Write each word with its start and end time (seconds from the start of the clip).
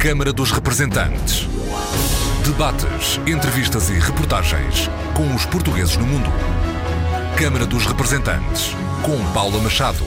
Câmara 0.00 0.32
dos 0.32 0.50
Representantes. 0.50 1.46
Debates, 2.42 3.20
entrevistas 3.26 3.90
e 3.90 3.98
reportagens 3.98 4.88
com 5.14 5.34
os 5.34 5.44
portugueses 5.44 5.94
no 5.98 6.06
mundo. 6.06 6.30
Câmara 7.38 7.66
dos 7.66 7.84
Representantes, 7.84 8.70
com 9.04 9.22
Paula 9.34 9.60
Machado. 9.60 9.98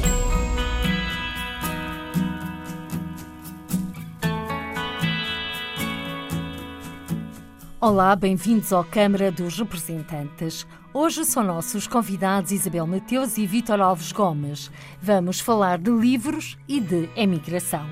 Olá, 7.80 8.16
bem-vindos 8.16 8.74
ao 8.74 8.84
Câmara 8.84 9.32
dos 9.32 9.60
Representantes. 9.60 10.66
Hoje 10.92 11.24
são 11.24 11.44
nossos 11.44 11.86
convidados 11.86 12.52
Isabel 12.52 12.88
Mateus 12.88 13.38
e 13.38 13.46
Vítor 13.46 13.80
Alves 13.80 14.12
Gomes. 14.12 14.72
Vamos 15.00 15.40
falar 15.40 15.78
de 15.78 15.92
livros 15.92 16.58
e 16.68 16.82
de 16.82 17.08
emigração. 17.16 17.88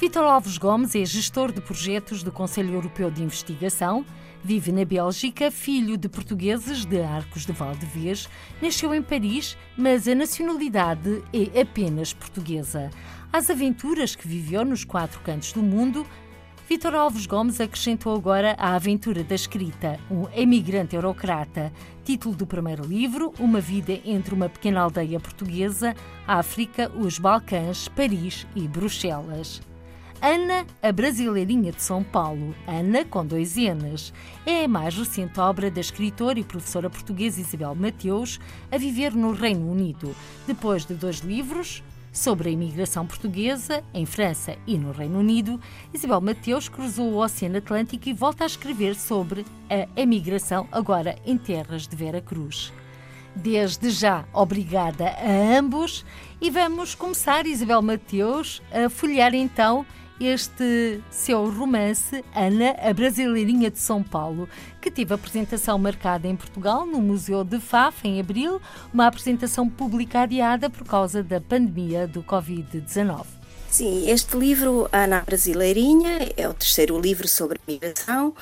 Vítor 0.00 0.24
Alves 0.24 0.56
Gomes 0.56 0.94
é 0.94 1.04
gestor 1.04 1.52
de 1.52 1.60
projetos 1.60 2.22
do 2.22 2.32
Conselho 2.32 2.72
Europeu 2.72 3.10
de 3.10 3.22
Investigação, 3.22 4.02
vive 4.42 4.72
na 4.72 4.82
Bélgica, 4.82 5.50
filho 5.50 5.98
de 5.98 6.08
portugueses 6.08 6.86
de 6.86 7.02
Arcos 7.02 7.44
de 7.44 7.52
Valdevez, 7.52 8.26
nasceu 8.62 8.94
em 8.94 9.02
Paris, 9.02 9.58
mas 9.76 10.08
a 10.08 10.14
nacionalidade 10.14 11.22
é 11.34 11.60
apenas 11.60 12.14
portuguesa. 12.14 12.88
Às 13.30 13.50
aventuras 13.50 14.16
que 14.16 14.26
viveu 14.26 14.64
nos 14.64 14.84
quatro 14.84 15.20
cantos 15.20 15.52
do 15.52 15.62
mundo, 15.62 16.06
Vítor 16.66 16.94
Alves 16.94 17.26
Gomes 17.26 17.60
acrescentou 17.60 18.16
agora 18.16 18.56
a 18.58 18.74
aventura 18.74 19.22
da 19.22 19.34
escrita, 19.34 20.00
um 20.10 20.26
emigrante 20.32 20.96
eurocrata, 20.96 21.70
título 22.04 22.34
do 22.34 22.46
primeiro 22.46 22.86
livro, 22.86 23.34
Uma 23.38 23.60
Vida 23.60 24.00
entre 24.06 24.32
uma 24.32 24.48
Pequena 24.48 24.80
Aldeia 24.80 25.20
Portuguesa, 25.20 25.94
África, 26.26 26.90
os 26.96 27.18
Balcãs, 27.18 27.86
Paris 27.88 28.46
e 28.56 28.66
Bruxelas. 28.66 29.60
Ana, 30.22 30.66
a 30.82 30.92
Brasileirinha 30.92 31.72
de 31.72 31.82
São 31.82 32.04
Paulo, 32.04 32.54
Ana 32.66 33.06
com 33.06 33.24
dois 33.24 33.56
N's, 33.56 34.12
é 34.44 34.64
a 34.64 34.68
mais 34.68 34.94
recente 34.94 35.40
obra 35.40 35.70
da 35.70 35.80
escritora 35.80 36.38
e 36.38 36.44
professora 36.44 36.90
portuguesa 36.90 37.40
Isabel 37.40 37.74
Mateus 37.74 38.38
a 38.70 38.76
viver 38.76 39.14
no 39.14 39.32
Reino 39.32 39.72
Unido, 39.72 40.14
depois 40.46 40.84
de 40.84 40.92
dois 40.92 41.20
livros, 41.20 41.82
sobre 42.12 42.50
a 42.50 42.52
imigração 42.52 43.06
portuguesa 43.06 43.82
em 43.94 44.04
França 44.04 44.58
e 44.66 44.76
no 44.76 44.92
Reino 44.92 45.20
Unido, 45.20 45.58
Isabel 45.94 46.20
Mateus 46.20 46.68
cruzou 46.68 47.12
o 47.12 47.16
Oceano 47.16 47.56
Atlântico 47.56 48.06
e 48.06 48.12
volta 48.12 48.44
a 48.44 48.46
escrever 48.46 48.96
sobre 48.96 49.46
a 49.70 49.88
emigração 49.98 50.68
agora 50.70 51.16
em 51.24 51.38
terras 51.38 51.88
de 51.88 51.96
Vera 51.96 52.20
Cruz. 52.20 52.70
Desde 53.34 53.90
já, 53.90 54.24
obrigada 54.34 55.06
a 55.06 55.56
ambos 55.56 56.04
e 56.40 56.50
vamos 56.50 56.94
começar, 56.94 57.46
Isabel 57.46 57.80
Mateus, 57.80 58.60
a 58.70 58.90
folhear 58.90 59.34
então 59.34 59.86
este 60.20 61.00
seu 61.10 61.50
romance, 61.50 62.22
Ana, 62.34 62.76
a 62.78 62.92
Brasileirinha 62.92 63.70
de 63.70 63.78
São 63.78 64.02
Paulo, 64.02 64.48
que 64.80 64.90
teve 64.90 65.14
apresentação 65.14 65.78
marcada 65.78 66.28
em 66.28 66.36
Portugal, 66.36 66.84
no 66.84 67.00
Museu 67.00 67.42
de 67.42 67.58
Faf, 67.58 68.06
em 68.06 68.20
abril, 68.20 68.60
uma 68.92 69.06
apresentação 69.06 69.68
pública 69.68 70.20
adiada 70.20 70.68
por 70.68 70.86
causa 70.86 71.22
da 71.22 71.40
pandemia 71.40 72.06
do 72.06 72.22
Covid-19. 72.22 73.24
Sim, 73.70 74.10
este 74.10 74.36
livro, 74.36 74.88
Ana 74.92 75.22
Brasileirinha, 75.22 76.32
é 76.36 76.48
o 76.48 76.52
terceiro 76.52 77.00
livro 77.00 77.26
sobre 77.26 77.58
migração 77.66 78.34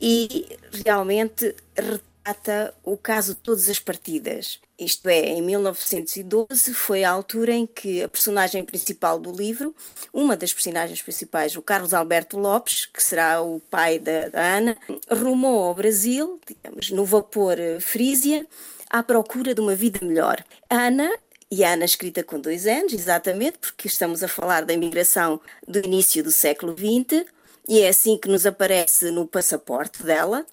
e 0.00 0.58
realmente 0.84 1.54
retrata 1.76 2.74
o 2.82 2.96
caso 2.96 3.34
de 3.34 3.40
todas 3.40 3.68
as 3.68 3.78
partidas. 3.78 4.58
Isto 4.78 5.08
é, 5.08 5.20
em 5.20 5.40
1912 5.40 6.74
foi 6.74 7.04
a 7.04 7.10
altura 7.10 7.52
em 7.52 7.64
que 7.64 8.02
a 8.02 8.08
personagem 8.08 8.64
principal 8.64 9.20
do 9.20 9.30
livro, 9.30 9.72
uma 10.12 10.36
das 10.36 10.52
personagens 10.52 11.00
principais, 11.00 11.54
o 11.54 11.62
Carlos 11.62 11.94
Alberto 11.94 12.36
Lopes, 12.36 12.86
que 12.86 13.00
será 13.00 13.40
o 13.40 13.60
pai 13.70 14.00
da, 14.00 14.28
da 14.28 14.40
Ana, 14.40 14.76
rumou 15.08 15.62
ao 15.62 15.74
Brasil, 15.74 16.40
digamos, 16.44 16.90
no 16.90 17.04
vapor 17.04 17.56
Frisia, 17.80 18.44
à 18.90 19.00
procura 19.00 19.54
de 19.54 19.60
uma 19.60 19.76
vida 19.76 20.04
melhor. 20.04 20.44
Ana 20.68 21.08
e 21.48 21.62
Ana 21.62 21.84
escrita 21.84 22.24
com 22.24 22.40
dois 22.40 22.66
anos, 22.66 22.92
exatamente, 22.92 23.58
porque 23.58 23.86
estamos 23.86 24.24
a 24.24 24.28
falar 24.28 24.64
da 24.64 24.72
imigração 24.72 25.40
do 25.68 25.78
início 25.78 26.24
do 26.24 26.32
século 26.32 26.74
XX, 26.76 27.24
e 27.68 27.80
é 27.80 27.88
assim 27.88 28.18
que 28.18 28.28
nos 28.28 28.44
aparece 28.44 29.12
no 29.12 29.24
passaporte 29.24 30.02
dela. 30.02 30.44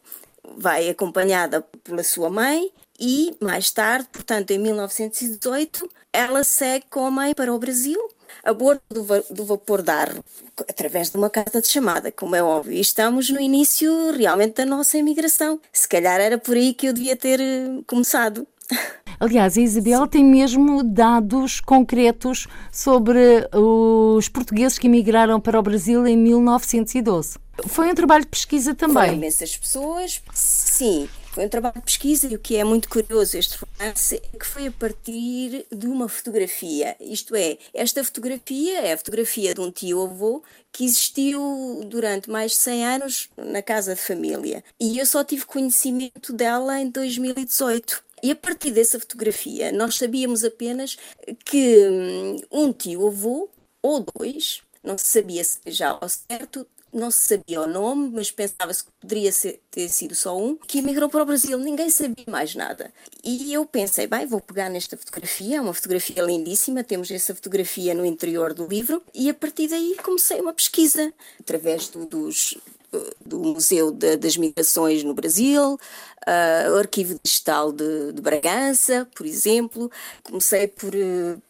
Vai 0.58 0.90
acompanhada 0.90 1.62
pela 1.84 2.04
sua 2.04 2.30
mãe 2.30 2.72
e 3.02 3.36
mais 3.42 3.72
tarde, 3.72 4.08
portanto 4.14 4.52
em 4.52 4.60
1918, 4.60 5.90
ela 6.14 6.44
segue 6.44 6.86
com 6.88 7.04
a 7.04 7.10
mãe 7.10 7.34
para 7.34 7.52
o 7.52 7.58
Brasil 7.58 8.00
a 8.44 8.54
bordo 8.54 8.82
do, 8.90 9.04
do 9.34 9.46
vapor 9.46 9.82
d'Arro, 9.82 10.24
através 10.70 11.10
de 11.10 11.18
uma 11.18 11.30
carta 11.30 11.60
de 11.60 11.68
chamada, 11.68 12.12
como 12.12 12.36
é 12.36 12.44
óbvio. 12.44 12.74
E 12.74 12.80
estamos 12.80 13.30
no 13.30 13.40
início 13.40 14.12
realmente 14.12 14.56
da 14.56 14.66
nossa 14.66 14.98
imigração. 14.98 15.60
Se 15.74 15.88
calhar 15.88 16.20
era 16.20 16.38
por 16.38 16.56
aí 16.56 16.74
que 16.74 16.88
eu 16.88 16.94
devia 16.94 17.16
ter 17.16 17.40
eh, 17.40 17.82
começado. 17.86 18.48
Aliás, 19.20 19.58
a 19.58 19.62
Isabel 19.62 20.02
Sim. 20.04 20.08
tem 20.08 20.24
mesmo 20.24 20.84
dados 20.84 21.60
concretos 21.60 22.48
sobre 22.72 23.48
os 23.54 24.28
portugueses 24.30 24.80
que 24.80 24.88
emigraram 24.88 25.40
para 25.40 25.60
o 25.60 25.62
Brasil 25.62 26.08
em 26.08 26.18
1912. 26.18 27.38
Foi 27.68 27.92
um 27.92 27.96
trabalho 27.96 28.24
de 28.24 28.30
pesquisa 28.30 28.74
também. 28.74 29.04
Foram 29.04 29.14
imensas 29.14 29.56
pessoas, 29.58 30.22
sim. 30.34 31.08
Foi 31.32 31.46
um 31.46 31.50
trabalho 31.50 31.76
de 31.76 31.84
pesquisa 31.84 32.28
e 32.28 32.36
o 32.36 32.40
que 32.40 32.58
é 32.58 32.64
muito 32.64 32.90
curioso 32.90 33.38
este 33.38 33.58
romance 33.58 34.16
é 34.16 34.38
que 34.38 34.46
foi 34.46 34.68
a 34.68 34.72
partir 34.72 35.66
de 35.72 35.88
uma 35.88 36.10
fotografia. 36.10 36.94
Isto 37.00 37.34
é, 37.36 37.58
esta 37.74 38.04
fotografia 38.04 38.82
é 38.82 38.92
a 38.92 38.98
fotografia 38.98 39.54
de 39.54 39.62
um 39.62 39.72
tio-avô 39.72 40.44
que 40.74 40.84
existiu 40.84 41.86
durante 41.86 42.30
mais 42.30 42.52
de 42.52 42.58
100 42.58 42.86
anos 42.86 43.30
na 43.38 43.62
casa 43.62 43.96
de 43.96 44.02
família. 44.02 44.62
E 44.78 45.00
eu 45.00 45.06
só 45.06 45.24
tive 45.24 45.46
conhecimento 45.46 46.34
dela 46.34 46.82
em 46.82 46.90
2018. 46.90 48.04
E 48.22 48.32
a 48.32 48.36
partir 48.36 48.72
dessa 48.72 49.00
fotografia, 49.00 49.72
nós 49.72 49.96
sabíamos 49.96 50.44
apenas 50.44 50.98
que 51.46 51.88
hum, 51.88 52.42
um 52.52 52.74
tio-avô, 52.74 53.50
ou 53.82 54.06
dois, 54.18 54.62
não 54.84 54.98
se 54.98 55.06
sabia 55.06 55.42
já 55.66 55.92
ao 55.92 56.10
certo, 56.10 56.68
não 56.94 57.10
se 57.12 57.20
sabia 57.20 57.62
o 57.62 57.68
nome, 57.68 58.10
mas 58.14 58.32
pensava-se 58.32 58.84
que 58.84 58.92
poderia 59.00 59.32
ser, 59.32 59.62
ter 59.70 59.88
sido 59.90 60.16
só 60.16 60.38
um, 60.38 60.56
que 60.56 60.80
emigrou 60.80 61.10
para 61.10 61.24
o 61.24 61.26
Brasil. 61.26 61.58
Ninguém 61.58 61.90
sabia 61.90 62.26
mais 62.28 62.56
nada. 62.56 62.92
E 63.24 63.54
eu 63.54 63.66
pensei, 63.66 64.08
bem, 64.08 64.26
vou 64.26 64.42
pegar 64.42 64.70
nesta 64.70 64.98
fotografia, 64.98 65.58
é 65.58 65.62
uma 65.62 65.74
fotografia 65.74 66.22
lindíssima, 66.22 66.84
temos 66.84 67.10
essa 67.12 67.34
fotografia 67.34 67.94
no 67.94 68.06
interior 68.06 68.54
do 68.54 68.68
livro, 68.68 69.02
e 69.14 69.30
a 69.30 69.34
partir 69.34 69.68
daí 69.68 69.96
comecei 70.04 70.40
uma 70.42 70.54
pesquisa, 70.54 71.14
através 71.40 71.88
do, 71.88 72.06
dos, 72.06 72.58
do 73.26 73.40
Museu 73.40 73.92
de, 73.92 74.18
das 74.18 74.38
Migrações 74.38 75.04
no 75.04 75.14
Brasil, 75.14 75.74
uh, 75.74 76.72
o 76.74 76.78
Arquivo 76.78 77.20
Digital 77.24 77.72
de, 77.72 78.12
de, 78.14 78.22
Bragança, 78.22 79.08
por 79.16 79.26
exemplo. 79.26 79.90
Comecei 80.24 80.68
por, 80.68 80.94
uh, 80.94 81.42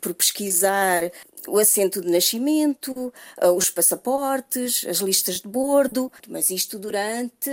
por 0.00 0.14
pesquisar 0.14 1.10
o 1.48 1.58
assento 1.58 2.00
de 2.00 2.10
nascimento, 2.10 3.12
ah, 3.38 3.52
os 3.52 3.70
passaportes, 3.70 4.84
as 4.88 4.98
listas 4.98 5.40
de 5.40 5.48
bordo, 5.48 6.10
mas 6.28 6.50
isto 6.50 6.78
durante 6.78 7.50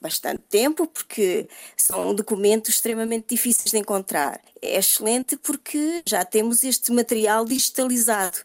bastante 0.00 0.42
tempo, 0.48 0.86
porque 0.86 1.48
são 1.76 2.14
documentos 2.14 2.74
extremamente 2.74 3.26
difíceis 3.30 3.70
de 3.70 3.78
encontrar. 3.78 4.40
É 4.60 4.78
excelente 4.78 5.36
porque 5.36 6.02
já 6.06 6.24
temos 6.24 6.62
este 6.62 6.92
material 6.92 7.44
digitalizado. 7.44 8.38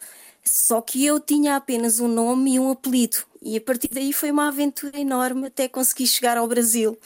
Só 0.44 0.82
que 0.82 1.06
eu 1.06 1.20
tinha 1.20 1.58
apenas 1.58 2.00
um 2.00 2.08
nome 2.08 2.56
e 2.56 2.60
um 2.60 2.72
apelido. 2.72 3.18
E 3.42 3.58
a 3.58 3.62
partir 3.62 3.90
daí 3.92 4.14
foi 4.14 4.32
uma 4.32 4.48
aventura 4.48 5.00
enorme 5.00 5.48
até 5.48 5.68
conseguir 5.68 6.08
chegar 6.08 6.38
ao 6.38 6.48
Brasil. 6.48 6.98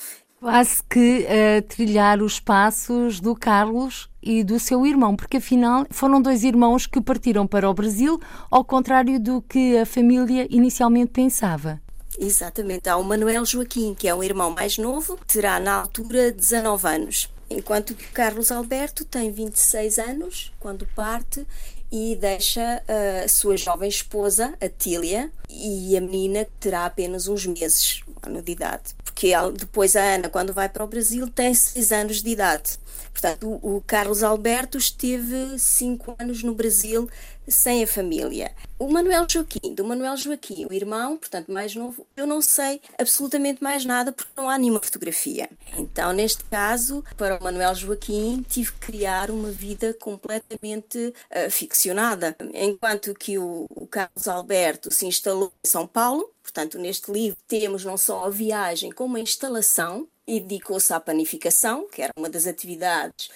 Quase 0.41 0.81
que 0.89 1.19
uh, 1.19 1.61
trilhar 1.67 2.19
os 2.19 2.39
passos 2.39 3.19
do 3.19 3.35
Carlos 3.35 4.09
e 4.23 4.43
do 4.43 4.59
seu 4.59 4.87
irmão, 4.87 5.15
porque 5.15 5.37
afinal 5.37 5.85
foram 5.91 6.19
dois 6.19 6.43
irmãos 6.43 6.87
que 6.87 6.99
partiram 6.99 7.45
para 7.45 7.69
o 7.69 7.73
Brasil, 7.75 8.19
ao 8.49 8.65
contrário 8.65 9.19
do 9.19 9.39
que 9.43 9.77
a 9.77 9.85
família 9.85 10.47
inicialmente 10.49 11.11
pensava. 11.11 11.79
Exatamente. 12.17 12.89
Há 12.89 12.97
o 12.97 13.03
Manuel 13.03 13.45
Joaquim, 13.45 13.93
que 13.93 14.07
é 14.07 14.15
um 14.15 14.23
irmão 14.23 14.49
mais 14.49 14.79
novo, 14.79 15.15
terá 15.27 15.59
na 15.59 15.75
altura 15.75 16.31
19 16.31 16.87
anos, 16.87 17.29
enquanto 17.47 17.93
que 17.93 18.07
Carlos 18.07 18.51
Alberto 18.51 19.05
tem 19.05 19.31
26 19.31 19.99
anos 19.99 20.51
quando 20.59 20.87
parte 20.95 21.45
e 21.91 22.15
deixa 22.15 22.81
a 22.87 23.27
sua 23.27 23.57
jovem 23.57 23.89
esposa, 23.89 24.53
a 24.61 24.69
Tília, 24.69 25.31
e 25.49 25.97
a 25.97 26.01
menina 26.01 26.47
terá 26.59 26.85
apenas 26.85 27.27
uns 27.27 27.45
meses, 27.45 28.01
um 28.07 28.29
ano 28.29 28.41
de 28.41 28.53
idade 28.53 28.95
porque 29.21 29.33
depois 29.55 29.95
a 29.95 30.15
Ana, 30.15 30.29
quando 30.29 30.51
vai 30.51 30.67
para 30.67 30.83
o 30.83 30.87
Brasil, 30.87 31.27
tem 31.27 31.53
seis 31.53 31.91
anos 31.91 32.23
de 32.23 32.31
idade. 32.31 32.79
Portanto, 33.11 33.59
o, 33.61 33.81
Carlos 33.85 34.23
Alberto 34.23 34.77
esteve 34.77 35.59
cinco 35.59 36.15
anos 36.17 36.43
no 36.43 36.53
Brasil 36.55 37.09
sem 37.47 37.83
a 37.83 37.87
família. 37.87 38.51
O 38.79 38.87
Manuel 38.87 39.27
Joaquim, 39.29 39.73
do 39.75 39.83
Manuel 39.83 40.15
Joaquim, 40.15 40.65
o 40.65 40.73
irmão, 40.73 41.17
portanto 41.17 41.51
mais 41.51 41.75
novo, 41.75 42.07
eu 42.15 42.25
não 42.25 42.41
sei 42.41 42.81
absolutamente 42.97 43.61
mais 43.61 43.85
nada 43.85 44.11
porque 44.11 44.31
não 44.35 44.49
há 44.49 44.57
nenhuma 44.57 44.79
fotografia. 44.81 45.49
Então, 45.77 46.13
neste 46.13 46.43
caso, 46.45 47.03
para 47.17 47.37
o 47.37 47.43
Manuel 47.43 47.75
Joaquim, 47.75 48.43
tive 48.47 48.71
que 48.73 48.79
criar 48.79 49.29
uma 49.29 49.51
vida 49.51 49.93
completamente 49.93 50.97
uh, 50.97 51.51
ficcionada. 51.51 52.35
Enquanto 52.53 53.13
que 53.13 53.37
o, 53.37 53.65
o 53.69 53.85
Carlos 53.87 54.27
Alberto 54.27 54.91
se 54.91 55.05
instalou 55.05 55.51
em 55.63 55.67
São 55.67 55.85
Paulo, 55.85 56.31
portanto, 56.41 56.79
neste 56.79 57.11
livro 57.11 57.37
temos 57.47 57.83
não 57.83 57.97
só 57.97 58.25
a 58.25 58.29
viagem, 58.29 58.91
como 58.91 59.17
a 59.17 59.19
instalação, 59.19 60.07
e 60.31 60.39
dedicou-se 60.39 60.93
à 60.93 60.99
panificação, 60.99 61.89
que 61.89 62.01
era 62.01 62.13
uma 62.17 62.29
das 62.29 62.47
atividades 62.47 63.29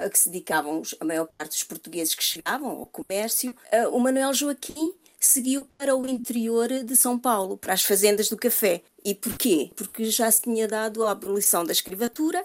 a 0.00 0.10
que 0.10 0.18
se 0.18 0.28
dedicavam 0.28 0.82
a 0.98 1.04
maior 1.04 1.28
parte 1.38 1.52
dos 1.52 1.62
portugueses 1.62 2.12
que 2.12 2.24
chegavam 2.24 2.70
ao 2.70 2.86
comércio, 2.86 3.54
o 3.92 4.00
Manuel 4.00 4.34
Joaquim 4.34 4.92
seguiu 5.26 5.66
para 5.78 5.96
o 5.96 6.06
interior 6.06 6.68
de 6.84 6.96
São 6.96 7.18
Paulo, 7.18 7.56
para 7.56 7.72
as 7.72 7.82
fazendas 7.82 8.28
do 8.28 8.36
café. 8.36 8.82
E 9.04 9.14
porquê? 9.14 9.70
Porque 9.76 10.06
já 10.06 10.30
se 10.30 10.40
tinha 10.40 10.66
dado 10.66 11.04
a 11.04 11.10
abolição 11.10 11.62
da 11.62 11.72
escravatura 11.72 12.42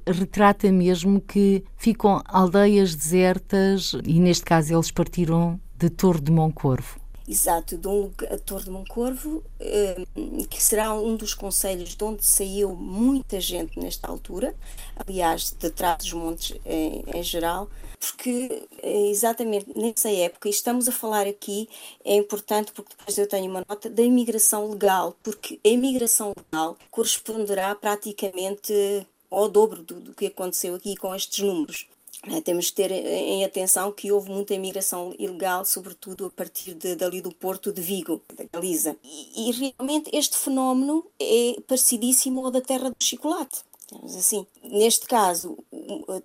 retrata 0.05 0.69
mesmo 0.73 1.21
que 1.21 1.63
ficam 1.77 2.21
aldeias 2.25 2.93
desertas 2.93 3.95
e, 4.03 4.19
neste 4.19 4.43
caso, 4.43 4.73
eles 4.73 4.91
partiram 4.91 5.57
de 5.79 5.89
Torre 5.89 6.19
de 6.19 6.33
Moncorvo. 6.33 7.06
Exato, 7.27 7.77
de 7.77 7.87
um 7.89 8.09
ator 8.31 8.63
de 8.63 8.69
Moncorvo, 8.69 9.43
eh, 9.59 10.05
que 10.49 10.63
será 10.63 10.93
um 10.93 11.17
dos 11.17 11.33
conselhos 11.33 11.93
de 11.93 12.01
onde 12.01 12.25
saiu 12.25 12.73
muita 12.73 13.41
gente 13.41 13.77
nesta 13.77 14.07
altura, 14.07 14.55
aliás, 14.95 15.51
de 15.51 15.69
trás 15.69 15.97
dos 15.97 16.13
montes 16.13 16.57
em, 16.65 17.03
em 17.13 17.21
geral, 17.21 17.69
porque 17.99 18.63
é 18.81 19.09
exatamente 19.09 19.77
nessa 19.77 20.09
época, 20.09 20.47
e 20.47 20.51
estamos 20.51 20.87
a 20.87 20.91
falar 20.93 21.27
aqui, 21.27 21.67
é 22.05 22.15
importante 22.15 22.71
porque 22.71 22.95
depois 22.97 23.17
eu 23.17 23.27
tenho 23.27 23.51
uma 23.51 23.65
nota 23.67 23.89
da 23.89 24.03
imigração 24.03 24.71
legal, 24.71 25.13
porque 25.21 25.59
a 25.65 25.67
imigração 25.67 26.31
legal 26.33 26.77
corresponderá 26.89 27.75
praticamente 27.75 29.05
ao 29.29 29.49
dobro 29.49 29.83
do, 29.83 29.99
do 29.99 30.13
que 30.13 30.27
aconteceu 30.27 30.75
aqui 30.75 30.95
com 30.95 31.13
estes 31.13 31.43
números. 31.43 31.87
É, 32.23 32.41
temos 32.41 32.69
que 32.69 32.75
ter 32.75 32.91
em 32.91 33.45
atenção 33.45 33.91
que 33.91 34.11
houve 34.11 34.29
muita 34.29 34.53
imigração 34.53 35.13
ilegal, 35.19 35.63
sobretudo 35.63 36.25
a 36.25 36.29
partir 36.29 36.73
de, 36.73 36.95
dali 36.95 37.21
do 37.21 37.31
Porto 37.31 37.71
de 37.71 37.81
Vigo, 37.81 38.21
da 38.35 38.43
Galiza. 38.51 38.97
E, 39.03 39.49
e 39.49 39.51
realmente 39.51 40.09
este 40.11 40.35
fenómeno 40.35 41.05
é 41.19 41.55
parecidíssimo 41.67 42.43
ao 42.45 42.51
da 42.51 42.61
terra 42.61 42.89
do 42.89 42.95
chocolate. 42.99 43.61
Assim, 44.03 44.45
neste 44.63 45.07
caso, 45.07 45.57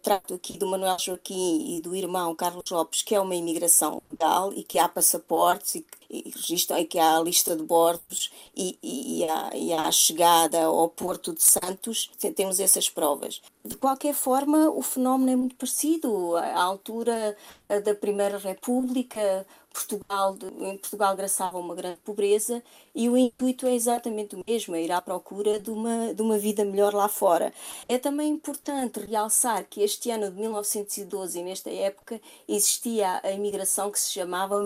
trato 0.03 0.35
aqui 0.35 0.59
do 0.59 0.67
Manuel 0.67 0.99
Joaquim 0.99 1.77
e 1.77 1.81
do 1.81 1.95
irmão 1.95 2.35
Carlos 2.35 2.69
Lopes, 2.69 3.03
que 3.03 3.15
é 3.15 3.21
uma 3.21 3.37
imigração 3.37 4.03
legal 4.11 4.53
e 4.53 4.65
que 4.65 4.81
há 4.81 4.89
passaportes 4.89 5.77
e, 5.77 5.87
e 6.11 6.33
e 6.81 6.85
que 6.85 6.99
há 6.99 7.17
a 7.17 7.23
lista 7.23 7.57
de 7.57 7.63
bordos 7.63 8.31
e, 8.55 8.79
e, 8.83 9.25
há, 9.25 9.57
e 9.57 9.73
há 9.73 9.83
a 9.83 9.93
chegada 9.93 10.65
ao 10.65 10.89
Porto 10.89 11.33
de 11.33 11.43
Santos, 11.43 12.11
temos 12.35 12.61
essas 12.61 12.91
provas. 12.91 13.41
De 13.65 13.77
qualquer 13.77 14.15
forma, 14.15 14.69
o 14.69 14.83
fenómeno 14.83 15.31
é 15.31 15.37
muito 15.37 15.55
parecido. 15.55 16.37
À 16.37 16.63
altura 16.63 17.37
da 17.85 17.95
Primeira 17.95 18.39
República, 18.39 19.47
Portugal, 19.73 20.37
em 20.61 20.77
Portugal 20.77 21.17
graçava 21.17 21.59
uma 21.59 21.75
grande 21.75 21.99
pobreza 22.05 22.63
e 22.95 23.09
o 23.09 23.17
intuito 23.17 23.67
é 23.67 23.75
exatamente 23.75 24.37
o 24.37 24.45
mesmo, 24.47 24.75
é 24.75 24.83
ir 24.83 24.93
à 24.93 25.01
procura 25.01 25.59
de 25.59 25.71
uma, 25.71 26.15
de 26.15 26.21
uma 26.21 26.39
vida 26.39 26.65
melhor 26.65 26.95
lá 26.95 27.09
fora. 27.09 27.53
É 27.89 27.99
também 27.99 28.29
importante 28.29 29.01
realçar 29.01 29.65
que 29.65 29.83
este 29.83 30.11
ano 30.11 30.31
de 30.31 30.39
1912, 30.39 31.43
nesta 31.43 31.71
época, 31.71 32.21
existia 32.49 33.21
a 33.23 33.31
imigração 33.31 33.91
que 33.91 33.99
se 33.99 34.13
chamava 34.13 34.57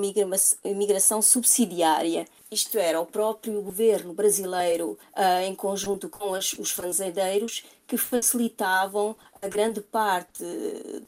imigração 0.65 1.23
subsidiária. 1.23 2.27
Isto 2.51 2.79
era, 2.79 3.01
o 3.01 3.07
próprio 3.07 3.61
governo 3.61 4.13
brasileiro, 4.13 4.99
uh, 5.17 5.43
em 5.45 5.55
conjunto 5.55 6.09
com 6.09 6.31
os 6.31 6.71
fazendeiros, 6.71 7.65
que 7.87 7.97
facilitavam 7.97 9.17
a 9.41 9.49
grande 9.49 9.81
parte 9.81 10.43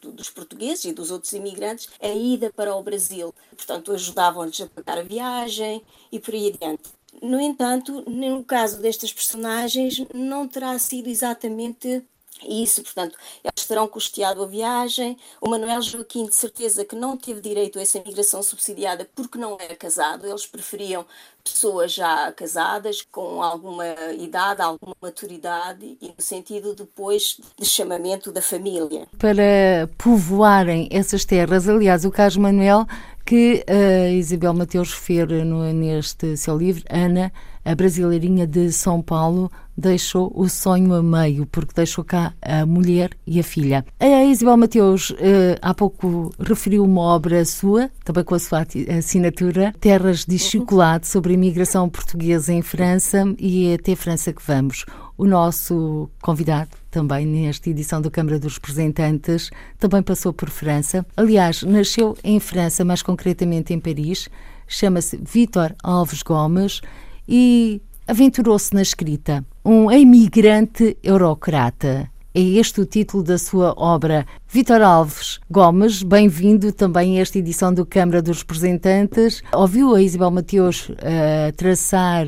dos 0.00 0.30
portugueses 0.30 0.84
e 0.84 0.92
dos 0.92 1.10
outros 1.10 1.32
imigrantes 1.32 1.88
a 2.00 2.08
ida 2.08 2.52
para 2.54 2.75
o 2.75 2.82
Brasil. 2.82 3.34
Portanto, 3.56 3.92
ajudavam-lhes 3.92 4.60
a 4.60 4.66
pagar 4.66 4.98
a 4.98 5.02
viagem 5.02 5.82
e 6.12 6.19
por 6.20 6.34
aí 6.34 6.48
adiante. 6.54 6.90
No 7.20 7.40
entanto, 7.40 8.04
no 8.08 8.44
caso 8.44 8.80
destas 8.80 9.12
personagens, 9.12 10.04
não 10.14 10.46
terá 10.46 10.78
sido 10.78 11.08
exatamente 11.08 12.04
isso, 12.46 12.82
portanto, 12.82 13.17
eles 13.43 13.67
terão 13.67 13.88
custeado 13.88 14.43
a 14.43 14.46
viagem. 14.46 15.17
O 15.40 15.49
Manuel 15.49 15.82
Joaquim, 15.82 16.26
de 16.26 16.35
certeza, 16.35 16.85
que 16.85 16.96
não 16.96 17.17
teve 17.17 17.40
direito 17.40 17.79
a 17.79 17.82
essa 17.82 17.99
imigração 17.99 18.43
subsidiada 18.43 19.08
porque 19.14 19.38
não 19.38 19.56
era 19.61 19.75
casado. 19.75 20.26
Eles 20.26 20.46
preferiam 20.46 21.05
pessoas 21.43 21.93
já 21.93 22.31
casadas, 22.32 23.02
com 23.11 23.43
alguma 23.43 23.87
idade, 24.19 24.61
alguma 24.61 24.94
maturidade 25.00 25.96
e 26.00 26.08
no 26.08 26.23
sentido 26.23 26.75
depois 26.75 27.38
de 27.58 27.64
chamamento 27.64 28.31
da 28.31 28.43
família. 28.43 29.06
Para 29.19 29.88
povoarem 29.96 30.88
essas 30.90 31.25
terras, 31.25 31.69
aliás, 31.69 32.05
o 32.05 32.11
Carlos 32.11 32.37
Manuel, 32.37 32.87
que 33.25 33.64
a 33.67 34.11
Isabel 34.11 34.55
Mateus 34.55 34.93
refere 34.93 35.44
neste 35.44 36.37
seu 36.37 36.56
livro, 36.56 36.85
Ana, 36.90 37.32
a 37.64 37.75
brasileirinha 37.75 38.46
de 38.46 38.73
São 38.73 39.02
Paulo, 39.02 39.50
deixou 39.78 40.32
o 40.34 40.48
sonho 40.48 40.92
a 40.92 41.02
meio, 41.02 41.46
porque 41.46 41.72
deixou 41.72 42.02
cá 42.02 42.34
a 42.42 42.66
mulher 42.66 43.10
e 43.25 43.38
a 43.38 43.44
filha. 43.44 43.86
A 44.00 44.25
Isabel 44.25 44.56
Mateus 44.56 45.14
eh, 45.19 45.56
há 45.62 45.72
pouco 45.72 46.34
referiu 46.40 46.82
uma 46.82 47.00
obra 47.00 47.44
sua, 47.44 47.88
também 48.04 48.25
com 48.25 48.34
a 48.34 48.40
sua 48.40 48.66
assinatura, 48.98 49.72
Terras 49.78 50.25
de 50.25 50.36
Chocolate, 50.36 51.06
sobre 51.06 51.30
a 51.30 51.34
imigração 51.34 51.88
portuguesa 51.88 52.52
em 52.52 52.60
França 52.60 53.22
e 53.38 53.69
é 53.69 53.75
até 53.75 53.94
França 53.94 54.32
que 54.32 54.42
vamos. 54.44 54.84
O 55.16 55.25
nosso 55.25 56.10
convidado, 56.20 56.70
também 56.90 57.25
nesta 57.25 57.70
edição 57.70 58.02
da 58.02 58.10
Câmara 58.10 58.38
dos 58.38 58.54
Representantes, 58.54 59.50
também 59.78 60.02
passou 60.02 60.32
por 60.32 60.50
França. 60.50 61.06
Aliás, 61.16 61.62
nasceu 61.62 62.16
em 62.25 62.40
França, 62.40 62.85
mais 62.85 63.00
concretamente 63.00 63.73
em 63.73 63.78
Paris. 63.78 64.28
Chama-se 64.66 65.16
Vítor 65.16 65.75
Alves 65.82 66.23
Gomes 66.23 66.80
e 67.28 67.80
aventurou-se 68.09 68.75
na 68.75 68.81
escrita. 68.81 69.45
Um 69.62 69.93
imigrante 69.93 70.97
eurocrata. 71.03 72.11
É 72.35 72.41
este 72.41 72.81
o 72.81 72.87
título 72.87 73.23
da 73.23 73.37
sua 73.37 73.75
obra. 73.77 74.27
Vitor 74.49 74.81
Alves 74.81 75.38
Gomes, 75.50 76.03
bem-vindo 76.03 76.73
também 76.73 77.19
a 77.19 77.21
esta 77.21 77.38
edição 77.38 77.73
do 77.73 77.85
Câmara 77.85 78.23
dos 78.23 78.38
Representantes. 78.38 79.43
Ouviu 79.53 79.95
a 79.95 80.00
Isabel 80.00 80.31
Mateus 80.31 80.88
uh, 80.88 81.53
traçar 81.55 82.27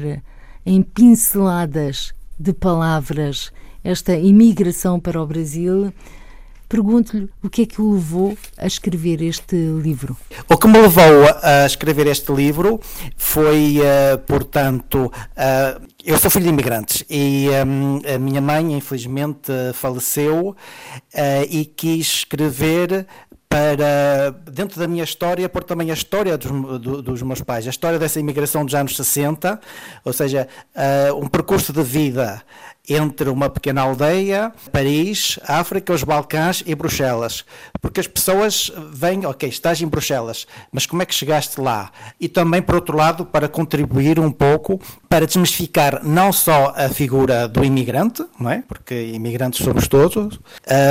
em 0.66 0.82
pinceladas 0.82 2.12
de 2.38 2.52
palavras 2.52 3.50
esta 3.82 4.14
imigração 4.14 5.00
para 5.00 5.22
o 5.22 5.26
Brasil 5.26 5.90
Pergunto-lhe 6.70 7.28
o 7.42 7.50
que 7.50 7.62
é 7.62 7.66
que 7.66 7.82
o 7.82 7.94
levou 7.94 8.38
a 8.56 8.64
escrever 8.64 9.20
este 9.22 9.56
livro. 9.56 10.16
O 10.48 10.56
que 10.56 10.68
me 10.68 10.78
levou 10.80 11.26
a 11.42 11.66
escrever 11.66 12.06
este 12.06 12.30
livro 12.32 12.78
foi, 13.16 13.78
uh, 13.80 14.16
portanto, 14.18 15.06
uh, 15.06 15.86
eu 16.04 16.16
sou 16.16 16.30
filho 16.30 16.44
de 16.44 16.50
imigrantes 16.50 17.04
e 17.10 17.48
um, 17.66 18.00
a 18.14 18.18
minha 18.20 18.40
mãe, 18.40 18.72
infelizmente, 18.72 19.50
faleceu 19.74 20.50
uh, 20.50 20.56
e 21.50 21.64
quis 21.64 22.06
escrever 22.06 23.04
para, 23.50 24.30
dentro 24.48 24.78
da 24.78 24.86
minha 24.86 25.02
história, 25.02 25.48
pôr 25.48 25.64
também 25.64 25.90
a 25.90 25.94
história 25.94 26.38
dos, 26.38 26.80
do, 26.80 27.02
dos 27.02 27.20
meus 27.20 27.42
pais, 27.42 27.66
a 27.66 27.70
história 27.70 27.98
dessa 27.98 28.20
imigração 28.20 28.64
dos 28.64 28.76
anos 28.76 28.94
60, 28.94 29.60
ou 30.04 30.12
seja, 30.12 30.46
uh, 30.76 31.16
um 31.16 31.26
percurso 31.26 31.72
de 31.72 31.82
vida 31.82 32.40
entre 32.88 33.28
uma 33.30 33.48
pequena 33.48 33.82
aldeia, 33.82 34.52
Paris, 34.72 35.38
África, 35.46 35.92
os 35.92 36.02
Balcãs 36.02 36.62
e 36.66 36.74
Bruxelas. 36.74 37.44
Porque 37.80 38.00
as 38.00 38.06
pessoas 38.06 38.72
vêm, 38.92 39.24
ok, 39.26 39.48
estás 39.48 39.80
em 39.80 39.86
Bruxelas, 39.86 40.46
mas 40.72 40.86
como 40.86 41.02
é 41.02 41.06
que 41.06 41.14
chegaste 41.14 41.60
lá? 41.60 41.90
E 42.20 42.28
também, 42.28 42.60
por 42.60 42.74
outro 42.74 42.96
lado, 42.96 43.24
para 43.24 43.48
contribuir 43.48 44.18
um 44.18 44.30
pouco 44.30 44.80
para 45.08 45.26
desmistificar 45.26 46.04
não 46.04 46.32
só 46.32 46.72
a 46.76 46.88
figura 46.88 47.48
do 47.48 47.64
imigrante, 47.64 48.24
não 48.38 48.50
é? 48.50 48.62
Porque 48.66 48.94
imigrantes 49.12 49.64
somos 49.64 49.88
todos, 49.88 50.36
uh, 50.36 50.40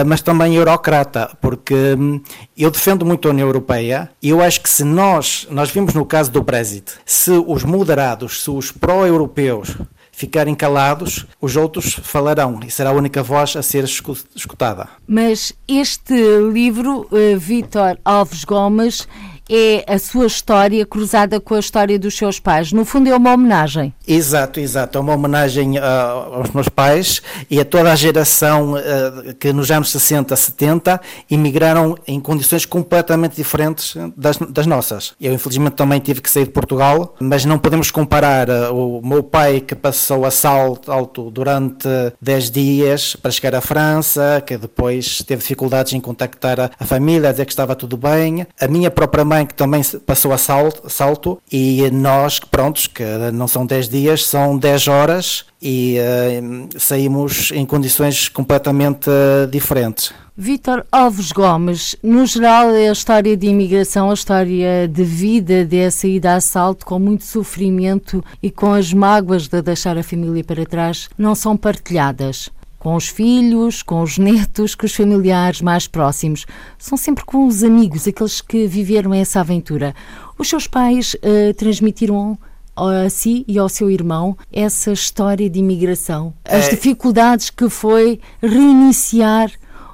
mas 0.05 0.21
também 0.21 0.55
eurocrata, 0.55 1.37
porque 1.41 1.95
um, 1.97 2.21
eu 2.57 2.69
defendo 2.69 3.05
muito 3.05 3.27
a 3.27 3.31
União 3.31 3.47
Europeia 3.47 4.09
e 4.21 4.29
eu 4.29 4.41
acho 4.41 4.61
que 4.61 4.69
se 4.69 4.83
nós, 4.83 5.47
nós 5.49 5.69
vimos 5.69 5.93
no 5.93 6.05
caso 6.05 6.31
do 6.31 6.43
Brexit, 6.43 6.91
se 7.05 7.31
os 7.31 7.63
moderados, 7.63 8.43
se 8.43 8.51
os 8.51 8.71
pró-europeus 8.71 9.77
ficarem 10.19 10.53
calados, 10.53 11.25
os 11.39 11.55
outros 11.55 11.93
falarão 11.93 12.59
e 12.67 12.69
será 12.69 12.89
a 12.89 12.93
única 12.93 13.23
voz 13.23 13.55
a 13.55 13.63
ser 13.63 13.85
escutada. 13.85 14.89
Mas 15.07 15.53
este 15.65 16.13
livro, 16.51 17.07
uh, 17.09 17.39
Vítor 17.39 17.97
Alves 18.03 18.43
Gomes, 18.43 19.07
é 19.49 19.83
a 19.87 19.97
sua 19.97 20.27
história 20.27 20.85
cruzada 20.85 21.39
com 21.39 21.55
a 21.55 21.59
história 21.59 21.97
dos 21.97 22.15
seus 22.15 22.39
pais. 22.39 22.71
No 22.71 22.85
fundo, 22.85 23.09
é 23.09 23.15
uma 23.15 23.33
homenagem. 23.33 23.93
Exato, 24.07 24.59
exato. 24.59 24.97
É 24.97 25.01
uma 25.01 25.13
homenagem 25.13 25.79
uh, 25.79 25.81
aos 26.35 26.51
meus 26.51 26.69
pais 26.69 27.21
e 27.49 27.59
a 27.59 27.65
toda 27.65 27.91
a 27.91 27.95
geração 27.95 28.73
uh, 28.73 29.33
que 29.39 29.51
nos 29.51 29.71
anos 29.71 29.91
60, 29.91 30.35
70 30.35 31.01
emigraram 31.29 31.97
em 32.07 32.19
condições 32.19 32.65
completamente 32.65 33.35
diferentes 33.35 33.95
das, 34.15 34.37
das, 34.37 34.67
nossas. 34.67 35.13
Eu, 35.19 35.33
infelizmente, 35.33 35.73
também 35.73 35.99
tive 35.99 36.21
que 36.21 36.29
sair 36.29 36.45
de 36.45 36.51
Portugal, 36.51 37.15
mas 37.19 37.45
não 37.45 37.57
podemos 37.57 37.89
comparar 37.89 38.49
uh, 38.49 38.73
o 38.73 39.05
meu 39.05 39.23
pai 39.23 39.59
que 39.59 39.75
passou 39.75 40.25
assalto 40.25 40.91
alto 40.91 41.31
durante 41.31 41.87
10 42.21 42.51
dias 42.51 43.15
para 43.15 43.31
chegar 43.31 43.55
à 43.55 43.61
França, 43.61 44.43
que 44.45 44.57
depois 44.57 45.23
teve 45.23 45.41
dificuldades 45.41 45.93
em 45.93 45.99
contactar 45.99 46.59
a, 46.59 46.71
a 46.79 46.85
família, 46.85 47.29
a 47.29 47.31
dizer 47.31 47.45
que 47.45 47.51
estava 47.51 47.75
tudo 47.75 47.97
bem. 47.97 48.45
A 48.59 48.67
minha 48.67 48.91
própria 48.91 49.25
mãe 49.25 49.38
que 49.45 49.53
também 49.53 49.81
passou 50.05 50.31
a 50.31 50.37
salto, 50.37 50.89
salto 50.89 51.41
e 51.51 51.89
nós, 51.91 52.39
prontos, 52.39 52.87
que 52.87 53.03
não 53.33 53.47
são 53.47 53.65
10 53.65 53.89
dias, 53.89 54.25
são 54.25 54.57
10 54.57 54.87
horas 54.87 55.45
e 55.61 55.97
uh, 55.99 56.79
saímos 56.79 57.51
em 57.53 57.65
condições 57.65 58.29
completamente 58.29 59.09
uh, 59.09 59.47
diferentes. 59.47 60.13
Vítor 60.37 60.85
Alves 60.89 61.33
Gomes, 61.33 61.97
no 62.01 62.25
geral 62.25 62.69
é 62.69 62.87
a 62.87 62.93
história 62.93 63.35
de 63.35 63.47
imigração, 63.47 64.09
a 64.09 64.13
história 64.13 64.87
de 64.87 65.03
vida 65.03 65.65
dessa 65.65 66.07
ida 66.07 66.35
a 66.35 66.39
salto 66.39 66.85
com 66.85 66.97
muito 66.97 67.25
sofrimento 67.25 68.23
e 68.41 68.49
com 68.49 68.71
as 68.71 68.93
mágoas 68.93 69.49
de 69.49 69.61
deixar 69.61 69.97
a 69.97 70.03
família 70.03 70.41
para 70.41 70.65
trás 70.65 71.09
não 71.17 71.35
são 71.35 71.57
partilhadas 71.57 72.49
com 72.79 72.95
os 72.95 73.07
filhos, 73.07 73.83
com 73.83 74.01
os 74.01 74.17
netos, 74.17 74.73
com 74.73 74.85
os 74.85 74.95
familiares 74.95 75.61
mais 75.61 75.85
próximos. 75.85 76.45
São 76.77 76.97
sempre 76.97 77.25
com 77.25 77.45
os 77.45 77.63
amigos, 77.63 78.07
aqueles 78.07 78.39
que 78.41 78.65
viveram 78.65 79.13
essa 79.13 79.41
aventura. 79.41 79.93
Os 80.37 80.47
seus 80.47 80.65
pais 80.65 81.13
uh, 81.15 81.53
transmitiram 81.55 82.37
a 82.75 83.09
si 83.09 83.43
e 83.45 83.59
ao 83.59 83.67
seu 83.67 83.91
irmão 83.91 84.37
essa 84.51 84.93
história 84.93 85.49
de 85.49 85.59
imigração, 85.59 86.33
as 86.45 86.67
é... 86.67 86.69
dificuldades 86.69 87.49
que 87.49 87.69
foi 87.69 88.21
reiniciar 88.41 89.51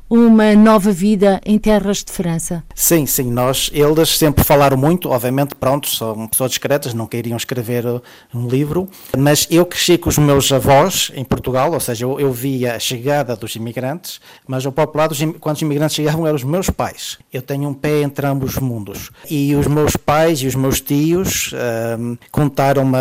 uma 0.09 0.53
nova 0.53 0.91
vida 0.91 1.41
em 1.45 1.57
terras 1.57 2.03
de 2.03 2.12
França. 2.12 2.63
Sim, 2.74 3.05
sim, 3.05 3.31
nós, 3.31 3.71
eles 3.74 4.17
sempre 4.17 4.43
falaram 4.43 4.77
muito, 4.77 5.09
obviamente, 5.09 5.55
pronto, 5.55 5.88
são 5.89 6.27
pessoas 6.27 6.51
discretas, 6.51 6.93
não 6.93 7.07
queriam 7.07 7.38
escrever 7.38 7.85
uh, 7.85 8.01
um 8.33 8.47
livro, 8.47 8.88
mas 9.17 9.47
eu 9.50 9.65
cresci 9.65 9.97
com 9.97 10.09
os 10.09 10.17
meus 10.17 10.51
avós 10.51 11.12
em 11.15 11.24
Portugal, 11.24 11.74
ou 11.74 11.79
seja, 11.79 12.05
eu, 12.05 12.19
eu 12.19 12.31
via 12.31 12.75
a 12.75 12.79
chegada 12.79 13.35
dos 13.35 13.55
imigrantes, 13.55 14.19
mas 14.47 14.65
ao 14.65 14.71
próprio 14.71 15.00
lado, 15.00 15.15
quando 15.39 15.55
os 15.55 15.62
imigrantes 15.62 15.95
chegavam, 15.95 16.25
eram 16.25 16.35
os 16.35 16.43
meus 16.43 16.69
pais. 16.69 17.17
Eu 17.33 17.41
tenho 17.41 17.69
um 17.69 17.74
pé 17.74 18.01
entre 18.01 18.25
ambos 18.27 18.55
os 18.55 18.59
mundos. 18.59 19.09
E 19.29 19.55
os 19.55 19.67
meus 19.67 19.95
pais 19.95 20.39
e 20.39 20.47
os 20.47 20.55
meus 20.55 20.81
tios 20.81 21.51
um, 22.00 22.17
contaram-me 22.31 22.97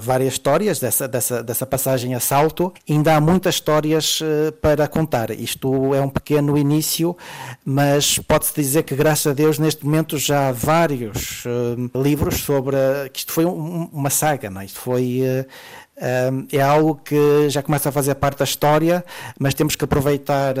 várias 0.00 0.34
histórias 0.34 0.78
dessa, 0.78 1.06
dessa, 1.06 1.42
dessa 1.42 1.66
passagem 1.66 2.14
a 2.14 2.20
salto, 2.20 2.72
ainda 2.88 3.16
há 3.16 3.20
muitas 3.20 3.56
histórias 3.56 4.20
uh, 4.20 4.52
para 4.60 4.86
contar. 4.88 5.30
Isto 5.30 5.94
é 5.94 6.00
um 6.00 6.08
pequeno 6.08 6.47
no 6.48 6.58
início, 6.58 7.16
mas 7.64 8.18
pode-se 8.18 8.54
dizer 8.54 8.82
que, 8.82 8.94
graças 8.94 9.26
a 9.26 9.34
Deus, 9.34 9.58
neste 9.58 9.84
momento 9.84 10.18
já 10.18 10.48
há 10.48 10.52
vários 10.52 11.44
uh, 11.44 12.02
livros 12.02 12.40
sobre. 12.40 12.76
Uh, 12.76 13.10
que 13.12 13.20
isto 13.20 13.32
foi 13.32 13.44
um, 13.44 13.88
uma 13.92 14.10
saga, 14.10 14.50
não 14.50 14.60
é? 14.60 14.64
Isto 14.64 14.80
foi. 14.80 15.20
Uh, 15.22 15.46
é 16.52 16.60
algo 16.60 16.94
que 17.04 17.50
já 17.50 17.60
começa 17.60 17.88
a 17.88 17.92
fazer 17.92 18.14
parte 18.14 18.38
da 18.38 18.44
história, 18.44 19.04
mas 19.36 19.52
temos 19.52 19.74
que 19.74 19.84
aproveitar 19.84 20.54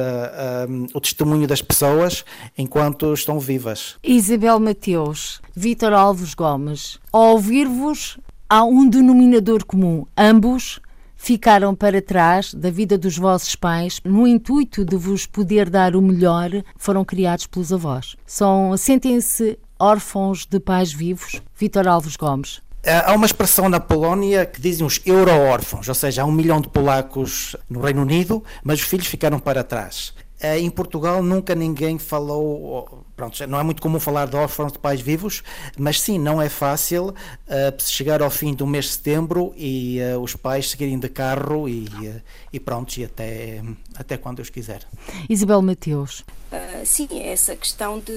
o 0.92 1.00
testemunho 1.00 1.46
das 1.46 1.62
pessoas 1.62 2.24
enquanto 2.56 3.14
estão 3.14 3.38
vivas. 3.38 3.94
Isabel 4.02 4.58
Mateus, 4.58 5.40
Vítor 5.54 5.92
Alves 5.92 6.34
Gomes, 6.34 6.98
ao 7.12 7.34
ouvir-vos, 7.34 8.18
há 8.48 8.64
um 8.64 8.88
denominador 8.88 9.64
comum. 9.64 10.04
Ambos 10.16 10.80
ficaram 11.18 11.74
para 11.74 12.00
trás 12.00 12.54
da 12.54 12.70
vida 12.70 12.96
dos 12.96 13.18
vossos 13.18 13.54
pais 13.54 14.00
no 14.04 14.26
intuito 14.26 14.84
de 14.84 14.96
vos 14.96 15.26
poder 15.26 15.68
dar 15.68 15.94
o 15.94 16.00
melhor, 16.00 16.50
foram 16.78 17.04
criados 17.04 17.46
pelos 17.46 17.72
avós. 17.72 18.16
São, 18.24 18.74
sentem-se 18.76 19.58
órfãos 19.78 20.46
de 20.46 20.58
pais 20.58 20.92
vivos? 20.92 21.42
Vítor 21.54 21.86
Alves 21.86 22.16
Gomes. 22.16 22.62
Há 23.04 23.12
uma 23.12 23.26
expressão 23.26 23.68
na 23.68 23.80
Polónia 23.80 24.46
que 24.46 24.60
dizem 24.60 24.86
os 24.86 25.00
euro-órfãos, 25.04 25.88
ou 25.88 25.94
seja, 25.94 26.22
há 26.22 26.24
um 26.24 26.32
milhão 26.32 26.60
de 26.60 26.68
polacos 26.68 27.54
no 27.68 27.80
Reino 27.80 28.00
Unido, 28.00 28.42
mas 28.62 28.80
os 28.80 28.86
filhos 28.86 29.08
ficaram 29.08 29.38
para 29.38 29.64
trás. 29.64 30.14
Eh, 30.40 30.60
em 30.60 30.70
Portugal 30.70 31.22
nunca 31.22 31.54
ninguém 31.54 31.98
falou, 31.98 33.04
pronto, 33.18 33.44
não 33.48 33.58
é 33.58 33.64
muito 33.64 33.82
comum 33.82 33.98
falar 33.98 34.28
de 34.28 34.36
órfãos 34.36 34.70
de 34.70 34.78
pais 34.78 35.00
vivos, 35.00 35.42
mas 35.76 36.00
sim, 36.00 36.20
não 36.20 36.40
é 36.40 36.48
fácil 36.48 37.08
uh, 37.08 37.82
chegar 37.82 38.22
ao 38.22 38.30
fim 38.30 38.54
do 38.54 38.64
mês 38.64 38.84
de 38.84 38.92
setembro 38.92 39.52
e 39.56 39.98
uh, 40.00 40.20
os 40.20 40.36
pais 40.36 40.70
seguirem 40.70 41.00
de 41.00 41.08
carro 41.08 41.68
e, 41.68 41.86
uh, 41.86 42.22
e 42.52 42.60
pronto, 42.60 42.96
e 42.96 43.04
até, 43.04 43.60
até 43.96 44.16
quando 44.16 44.36
Deus 44.36 44.50
quiser. 44.50 44.86
Isabel 45.28 45.60
Mateus. 45.60 46.20
Uh, 46.52 46.86
sim, 46.86 47.08
essa 47.24 47.56
questão 47.56 47.98
de 47.98 48.14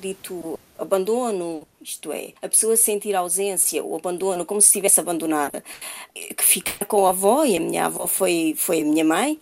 dito 0.00 0.58
abandono, 0.80 1.62
isto 1.80 2.10
é, 2.10 2.32
a 2.40 2.48
pessoa 2.48 2.76
sentir 2.76 3.14
ausência, 3.14 3.84
o 3.84 3.96
abandono, 3.96 4.46
como 4.46 4.60
se 4.60 4.68
estivesse 4.68 4.98
abandonada, 4.98 5.62
que 6.14 6.42
fica 6.42 6.84
com 6.86 7.06
a 7.06 7.10
avó, 7.10 7.44
e 7.44 7.56
a 7.56 7.60
minha 7.60 7.86
avó 7.86 8.06
foi, 8.06 8.54
foi 8.56 8.80
a 8.80 8.84
minha 8.84 9.04
mãe, 9.04 9.38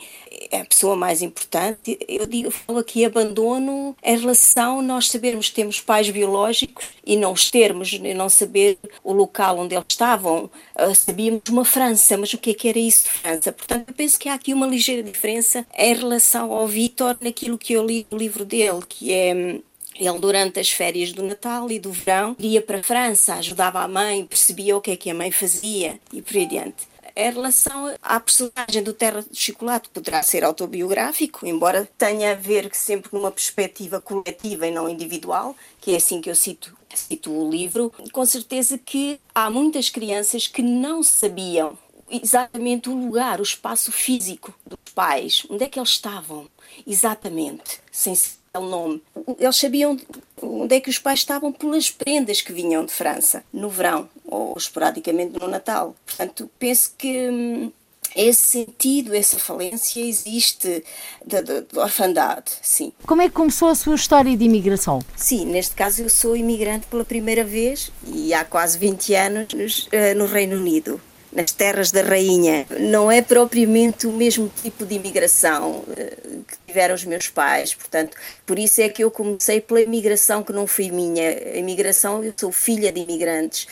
é 0.51 0.61
a 0.61 0.65
pessoa 0.65 0.97
mais 0.97 1.23
importante. 1.23 1.99
Eu 2.09 2.27
digo, 2.27 2.51
falo 2.51 2.81
aqui 2.81 3.05
abandono 3.05 3.97
em 4.03 4.19
relação 4.19 4.58
nós 4.83 5.09
sabermos 5.09 5.49
que 5.49 5.55
temos 5.55 5.81
pais 5.81 6.11
biológicos 6.11 6.87
e 7.05 7.17
não 7.17 7.33
os 7.33 7.51
termos, 7.51 7.93
e 7.93 8.15
não 8.15 8.29
saber 8.29 8.79
o 9.03 9.13
local 9.13 9.59
onde 9.59 9.75
eles 9.75 9.87
estavam. 9.89 10.51
Uh, 10.79 10.95
sabíamos 10.95 11.43
uma 11.49 11.65
França, 11.65 12.17
mas 12.17 12.33
o 12.33 12.39
que 12.39 12.51
é 12.51 12.55
que 12.55 12.69
era 12.69 12.79
isso 12.79 13.05
de 13.05 13.11
França? 13.11 13.53
Portanto, 13.53 13.89
eu 13.89 13.95
penso 13.95 14.19
que 14.19 14.29
há 14.29 14.35
aqui 14.35 14.53
uma 14.53 14.67
ligeira 14.67 15.03
diferença 15.03 15.67
em 15.77 15.95
relação 15.95 16.53
ao 16.53 16.67
Vítor 16.67 17.17
naquilo 17.21 17.59
que 17.59 17.73
eu 17.73 17.85
li 17.85 18.07
no 18.11 18.19
livro 18.19 18.45
dele, 18.45 18.81
que 18.89 19.13
é 19.13 19.59
ele, 19.99 20.19
durante 20.21 20.61
as 20.61 20.71
férias 20.71 21.13
do 21.13 21.23
Natal 21.23 21.71
e 21.71 21.79
do 21.79 21.91
verão, 21.91 22.37
ia 22.39 22.63
para 22.63 22.79
a 22.79 22.83
França, 22.83 23.35
ajudava 23.35 23.81
a 23.81 23.89
mãe, 23.89 24.25
percebia 24.25 24.77
o 24.77 24.81
que 24.81 24.93
é 24.93 24.97
que 24.97 25.11
a 25.11 25.15
mãe 25.15 25.33
fazia 25.33 25.99
e 26.13 26.23
por 26.23 26.37
aí 26.37 26.45
adiante. 26.45 26.87
Em 27.21 27.33
relação 27.33 27.93
à 28.01 28.21
personagem 28.21 28.81
do 28.81 28.93
Terra 28.93 29.25
de 29.29 29.37
Chocolate, 29.37 29.89
poderá 29.89 30.23
ser 30.23 30.45
autobiográfico, 30.45 31.45
embora 31.45 31.91
tenha 31.99 32.31
a 32.31 32.35
ver 32.37 32.71
sempre 32.73 33.11
numa 33.13 33.33
perspectiva 33.33 34.01
coletiva 34.01 34.69
e 34.69 34.71
não 34.71 34.89
individual, 34.89 35.57
que 35.81 35.95
é 35.95 35.97
assim 35.97 36.21
que 36.21 36.31
eu 36.31 36.37
cito, 36.37 36.77
cito 36.95 37.33
o 37.33 37.51
livro. 37.51 37.93
Com 38.13 38.25
certeza 38.25 38.79
que 38.79 39.19
há 39.35 39.51
muitas 39.51 39.91
crianças 39.91 40.47
que 40.47 40.63
não 40.63 41.03
sabiam 41.03 41.77
exatamente 42.09 42.89
o 42.89 42.95
lugar, 42.95 43.41
o 43.41 43.43
espaço 43.43 43.91
físico 43.91 44.55
dos 44.65 44.79
pais, 44.95 45.45
onde 45.51 45.65
é 45.65 45.69
que 45.69 45.81
eles 45.81 45.91
estavam, 45.91 46.47
exatamente, 46.87 47.81
sem 47.91 48.17
o 48.55 48.61
nome. 48.61 49.03
Eles 49.41 49.57
sabiam 49.57 49.99
onde 50.41 50.77
é 50.77 50.81
que 50.81 50.89
os 50.89 51.01
pais 51.01 51.19
estavam 51.19 51.51
pelas 51.51 51.91
prendas 51.91 52.41
que 52.41 52.53
vinham 52.53 52.85
de 52.85 52.93
França 52.93 53.45
no 53.53 53.69
verão 53.69 54.09
ou 54.29 54.55
esporadicamente 54.57 55.39
no 55.39 55.49
Natal. 55.49 55.95
Portanto, 56.07 56.51
penso 56.59 56.93
que 56.97 57.29
hum, 57.29 57.73
esse 58.15 58.47
sentido, 58.47 59.15
essa 59.15 59.39
falência 59.39 60.01
existe 60.01 60.85
da, 61.25 61.83
orfandade, 61.83 62.53
sim. 62.63 62.93
Como 63.07 63.23
é 63.23 63.29
que 63.29 63.35
começou 63.35 63.69
a 63.69 63.75
sua 63.75 63.95
história 63.95 64.37
de 64.37 64.45
imigração? 64.45 65.01
Sim, 65.17 65.47
neste 65.47 65.75
caso 65.75 66.03
eu 66.03 66.09
sou 66.09 66.37
imigrante 66.37 66.87
pela 66.87 67.05
primeira 67.05 67.45
vez 67.45 67.91
e 68.07 68.33
há 68.33 68.45
quase 68.45 68.79
20 68.79 69.15
anos 69.15 69.89
eh, 69.93 70.15
no 70.15 70.27
Reino 70.27 70.57
Unido 70.57 71.01
nas 71.31 71.53
terras 71.53 71.91
da 71.91 72.03
rainha. 72.03 72.67
Não 72.81 73.11
é 73.11 73.21
propriamente 73.21 74.07
o 74.07 74.13
mesmo 74.13 74.51
tipo 74.63 74.87
de 74.87 74.95
imigração 74.95 75.85
eh, 75.97 76.17
que 76.49 76.57
tiveram 76.67 76.95
os 76.95 77.05
meus 77.05 77.29
pais, 77.29 77.75
portanto, 77.75 78.17
por 78.47 78.59
isso 78.59 78.81
é 78.81 78.89
que 78.89 79.05
eu 79.05 79.11
comecei 79.11 79.61
pela 79.61 79.81
imigração 79.81 80.43
que 80.43 80.53
não 80.53 80.67
foi 80.67 80.91
minha. 80.91 81.31
Imigração, 81.57 82.25
eu 82.25 82.33
sou 82.37 82.51
filha 82.51 82.91
de 82.91 83.01
imigrantes 83.01 83.69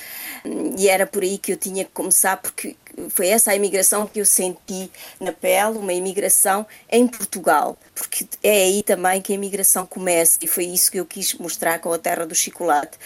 e 0.78 0.88
era 0.88 1.06
por 1.06 1.22
aí 1.22 1.38
que 1.38 1.52
eu 1.52 1.56
tinha 1.56 1.84
que 1.84 1.90
começar, 1.90 2.36
porque 2.36 2.76
foi 3.10 3.28
essa 3.28 3.50
a 3.50 3.56
imigração 3.56 4.06
que 4.06 4.20
eu 4.20 4.26
senti 4.26 4.90
na 5.20 5.32
pele, 5.32 5.78
uma 5.78 5.92
imigração 5.92 6.66
em 6.90 7.06
Portugal, 7.06 7.76
porque 7.94 8.26
é 8.42 8.64
aí 8.64 8.82
também 8.82 9.20
que 9.20 9.32
a 9.32 9.34
imigração 9.34 9.86
começa 9.86 10.38
e 10.42 10.46
foi 10.46 10.64
isso 10.64 10.90
que 10.90 10.98
eu 10.98 11.04
quis 11.04 11.34
mostrar 11.34 11.78
com 11.78 11.92
a 11.92 11.98
terra 11.98 12.26
do 12.26 12.34
chocolate, 12.34 12.98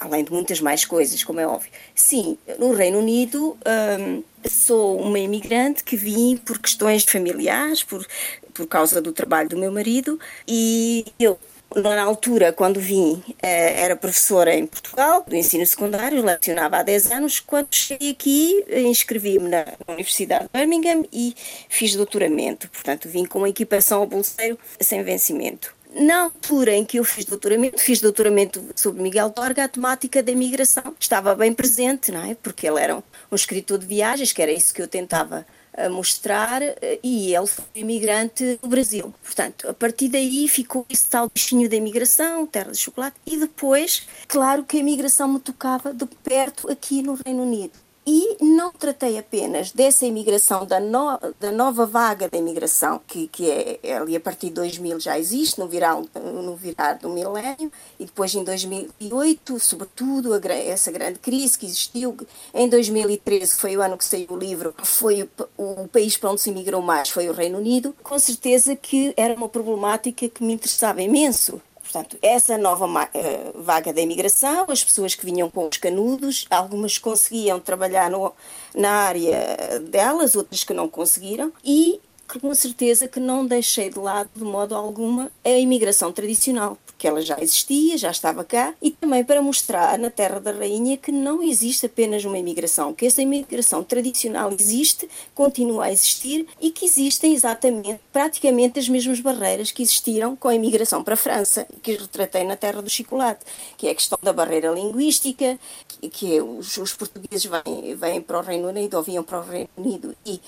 além 0.00 0.24
de 0.24 0.32
muitas 0.32 0.60
mais 0.60 0.84
coisas, 0.84 1.24
como 1.24 1.40
é 1.40 1.46
óbvio. 1.46 1.70
Sim, 1.94 2.36
no 2.58 2.72
Reino 2.74 2.98
Unido 2.98 3.56
hum, 3.98 4.22
sou 4.48 5.00
uma 5.00 5.18
imigrante 5.18 5.84
que 5.84 5.96
vim 5.96 6.36
por 6.36 6.58
questões 6.58 7.04
familiares, 7.04 7.82
por, 7.82 8.06
por 8.52 8.66
causa 8.66 9.00
do 9.00 9.12
trabalho 9.12 9.48
do 9.48 9.56
meu 9.56 9.72
marido 9.72 10.18
e 10.46 11.04
eu 11.18 11.38
na 11.74 12.02
altura, 12.02 12.52
quando 12.52 12.78
vim, 12.78 13.22
eh, 13.42 13.82
era 13.82 13.96
professora 13.96 14.54
em 14.54 14.66
Portugal, 14.66 15.24
do 15.26 15.34
ensino 15.34 15.64
secundário, 15.64 16.22
lecionava 16.22 16.78
há 16.78 16.82
10 16.82 17.10
anos. 17.12 17.40
Quando 17.40 17.74
cheguei 17.74 18.10
aqui, 18.10 18.64
inscrevi-me 18.68 19.48
na 19.48 19.64
Universidade 19.88 20.44
de 20.44 20.50
Birmingham 20.52 21.04
e 21.12 21.34
fiz 21.68 21.94
doutoramento. 21.94 22.68
Portanto, 22.68 23.08
vim 23.08 23.24
com 23.24 23.38
uma 23.38 23.48
equipação 23.48 24.00
ao 24.00 24.06
bolseiro 24.06 24.58
sem 24.80 25.02
vencimento. 25.02 25.74
Na 25.94 26.22
altura 26.22 26.74
em 26.74 26.84
que 26.84 26.98
eu 26.98 27.04
fiz 27.04 27.26
doutoramento, 27.26 27.78
fiz 27.78 28.00
doutoramento 28.00 28.62
sobre 28.74 29.02
Miguel 29.02 29.30
Torga, 29.30 29.64
a 29.64 29.68
temática 29.68 30.22
da 30.22 30.32
imigração 30.32 30.94
estava 30.98 31.34
bem 31.34 31.52
presente, 31.52 32.10
não 32.10 32.24
é? 32.24 32.34
Porque 32.34 32.66
ele 32.66 32.80
era 32.80 32.96
um, 32.96 33.02
escritor 33.34 33.78
de 33.78 33.86
viagens, 33.86 34.32
que 34.32 34.40
era 34.40 34.50
isso 34.50 34.72
que 34.72 34.80
eu 34.80 34.88
tentava 34.88 35.46
a 35.76 35.88
mostrar 35.88 36.62
eh, 36.62 37.00
e 37.02 37.34
ele 37.34 37.46
foi 37.46 37.64
imigrante 37.74 38.58
do 38.62 38.68
Brasil. 38.68 39.12
Portanto, 39.22 39.68
a 39.68 39.74
partir 39.74 40.08
daí 40.08 40.46
ficou 40.48 40.86
esse 40.88 41.08
tal 41.08 41.30
bichinho 41.32 41.68
da 41.68 41.76
imigração, 41.76 42.46
terra 42.46 42.72
de 42.72 42.78
chocolate, 42.78 43.16
e 43.26 43.36
depois, 43.36 44.06
claro 44.28 44.64
que 44.64 44.76
a 44.76 44.80
imigração 44.80 45.28
me 45.28 45.40
tocava 45.40 45.92
de 45.92 46.06
perto 46.22 46.70
aqui 46.70 47.02
no 47.02 47.18
Reino 47.24 47.42
Unido. 47.42 47.72
E 48.04 48.36
não 48.40 48.72
tratei 48.72 49.16
apenas 49.16 49.70
dessa 49.70 50.04
imigração, 50.04 50.66
da, 50.66 50.80
no, 50.80 51.18
da 51.38 51.52
nova 51.52 51.86
vaga 51.86 52.28
da 52.28 52.36
imigração, 52.36 53.00
que, 53.06 53.28
que 53.28 53.48
é, 53.48 53.78
é, 53.80 53.96
ali 53.96 54.16
a 54.16 54.20
partir 54.20 54.48
de 54.48 54.54
2000 54.54 54.98
já 54.98 55.16
existe, 55.16 55.60
no 55.60 55.68
virar, 55.68 56.02
no 56.20 56.56
virar 56.56 56.94
do 56.94 57.08
milénio, 57.08 57.70
e 58.00 58.04
depois 58.04 58.34
em 58.34 58.42
2008, 58.42 59.60
sobretudo, 59.60 60.34
a, 60.34 60.52
essa 60.52 60.90
grande 60.90 61.20
crise 61.20 61.56
que 61.56 61.66
existiu. 61.66 62.16
Em 62.52 62.68
2013, 62.68 63.54
foi 63.54 63.76
o 63.76 63.82
ano 63.82 63.96
que 63.96 64.04
saiu 64.04 64.26
o 64.30 64.36
livro, 64.36 64.74
foi 64.82 65.22
o, 65.56 65.82
o 65.84 65.88
país 65.88 66.16
para 66.16 66.30
onde 66.30 66.40
se 66.40 66.50
imigrou 66.50 66.82
mais, 66.82 67.08
foi 67.08 67.28
o 67.28 67.32
Reino 67.32 67.58
Unido. 67.58 67.94
Com 68.02 68.18
certeza 68.18 68.74
que 68.74 69.14
era 69.16 69.34
uma 69.34 69.48
problemática 69.48 70.28
que 70.28 70.42
me 70.42 70.54
interessava 70.54 71.00
imenso 71.00 71.62
Portanto, 71.92 72.16
essa 72.22 72.56
nova 72.56 72.86
uh, 72.86 73.62
vaga 73.62 73.92
da 73.92 74.00
imigração, 74.00 74.64
as 74.70 74.82
pessoas 74.82 75.14
que 75.14 75.26
vinham 75.26 75.50
com 75.50 75.68
os 75.68 75.76
canudos, 75.76 76.46
algumas 76.48 76.96
conseguiam 76.96 77.60
trabalhar 77.60 78.10
no, 78.10 78.32
na 78.74 78.90
área 78.90 79.78
delas, 79.90 80.34
outras 80.34 80.64
que 80.64 80.72
não 80.72 80.88
conseguiram, 80.88 81.52
e 81.62 82.00
com 82.40 82.54
certeza 82.54 83.06
que 83.06 83.20
não 83.20 83.44
deixei 83.44 83.90
de 83.90 83.98
lado 83.98 84.30
de 84.34 84.42
modo 84.42 84.74
alguma 84.74 85.30
a 85.44 85.50
imigração 85.50 86.10
tradicional, 86.10 86.78
porque 87.02 87.08
ela 87.08 87.20
já 87.20 87.36
existia, 87.40 87.98
já 87.98 88.12
estava 88.12 88.44
cá, 88.44 88.74
e 88.80 88.92
também 88.92 89.24
para 89.24 89.42
mostrar 89.42 89.98
na 89.98 90.08
Terra 90.08 90.38
da 90.38 90.52
Rainha 90.52 90.96
que 90.96 91.10
não 91.10 91.42
existe 91.42 91.86
apenas 91.86 92.24
uma 92.24 92.38
imigração, 92.38 92.94
que 92.94 93.04
essa 93.04 93.20
imigração 93.20 93.82
tradicional 93.82 94.52
existe, 94.52 95.08
continua 95.34 95.86
a 95.86 95.92
existir 95.92 96.46
e 96.60 96.70
que 96.70 96.84
existem 96.84 97.34
exatamente, 97.34 97.98
praticamente 98.12 98.78
as 98.78 98.88
mesmas 98.88 99.18
barreiras 99.18 99.72
que 99.72 99.82
existiram 99.82 100.36
com 100.36 100.46
a 100.46 100.54
imigração 100.54 101.02
para 101.02 101.14
a 101.14 101.16
França, 101.16 101.66
que 101.82 101.96
retratei 101.96 102.44
na 102.44 102.54
Terra 102.54 102.80
do 102.80 102.88
Chocolate, 102.88 103.44
que 103.76 103.88
é 103.88 103.90
a 103.90 103.94
questão 103.96 104.18
da 104.22 104.32
barreira 104.32 104.70
linguística, 104.70 105.58
que, 105.88 106.08
que 106.08 106.40
os, 106.40 106.76
os 106.76 106.94
portugueses 106.94 107.46
vêm, 107.46 107.96
vêm 107.96 108.20
para 108.20 108.38
o 108.38 108.42
Reino 108.42 108.68
Unido 108.68 108.96
ou 108.96 109.02
vinham 109.02 109.24
para 109.24 109.40
o 109.40 109.42
Reino 109.42 109.70
Unido 109.76 110.14
e 110.24 110.40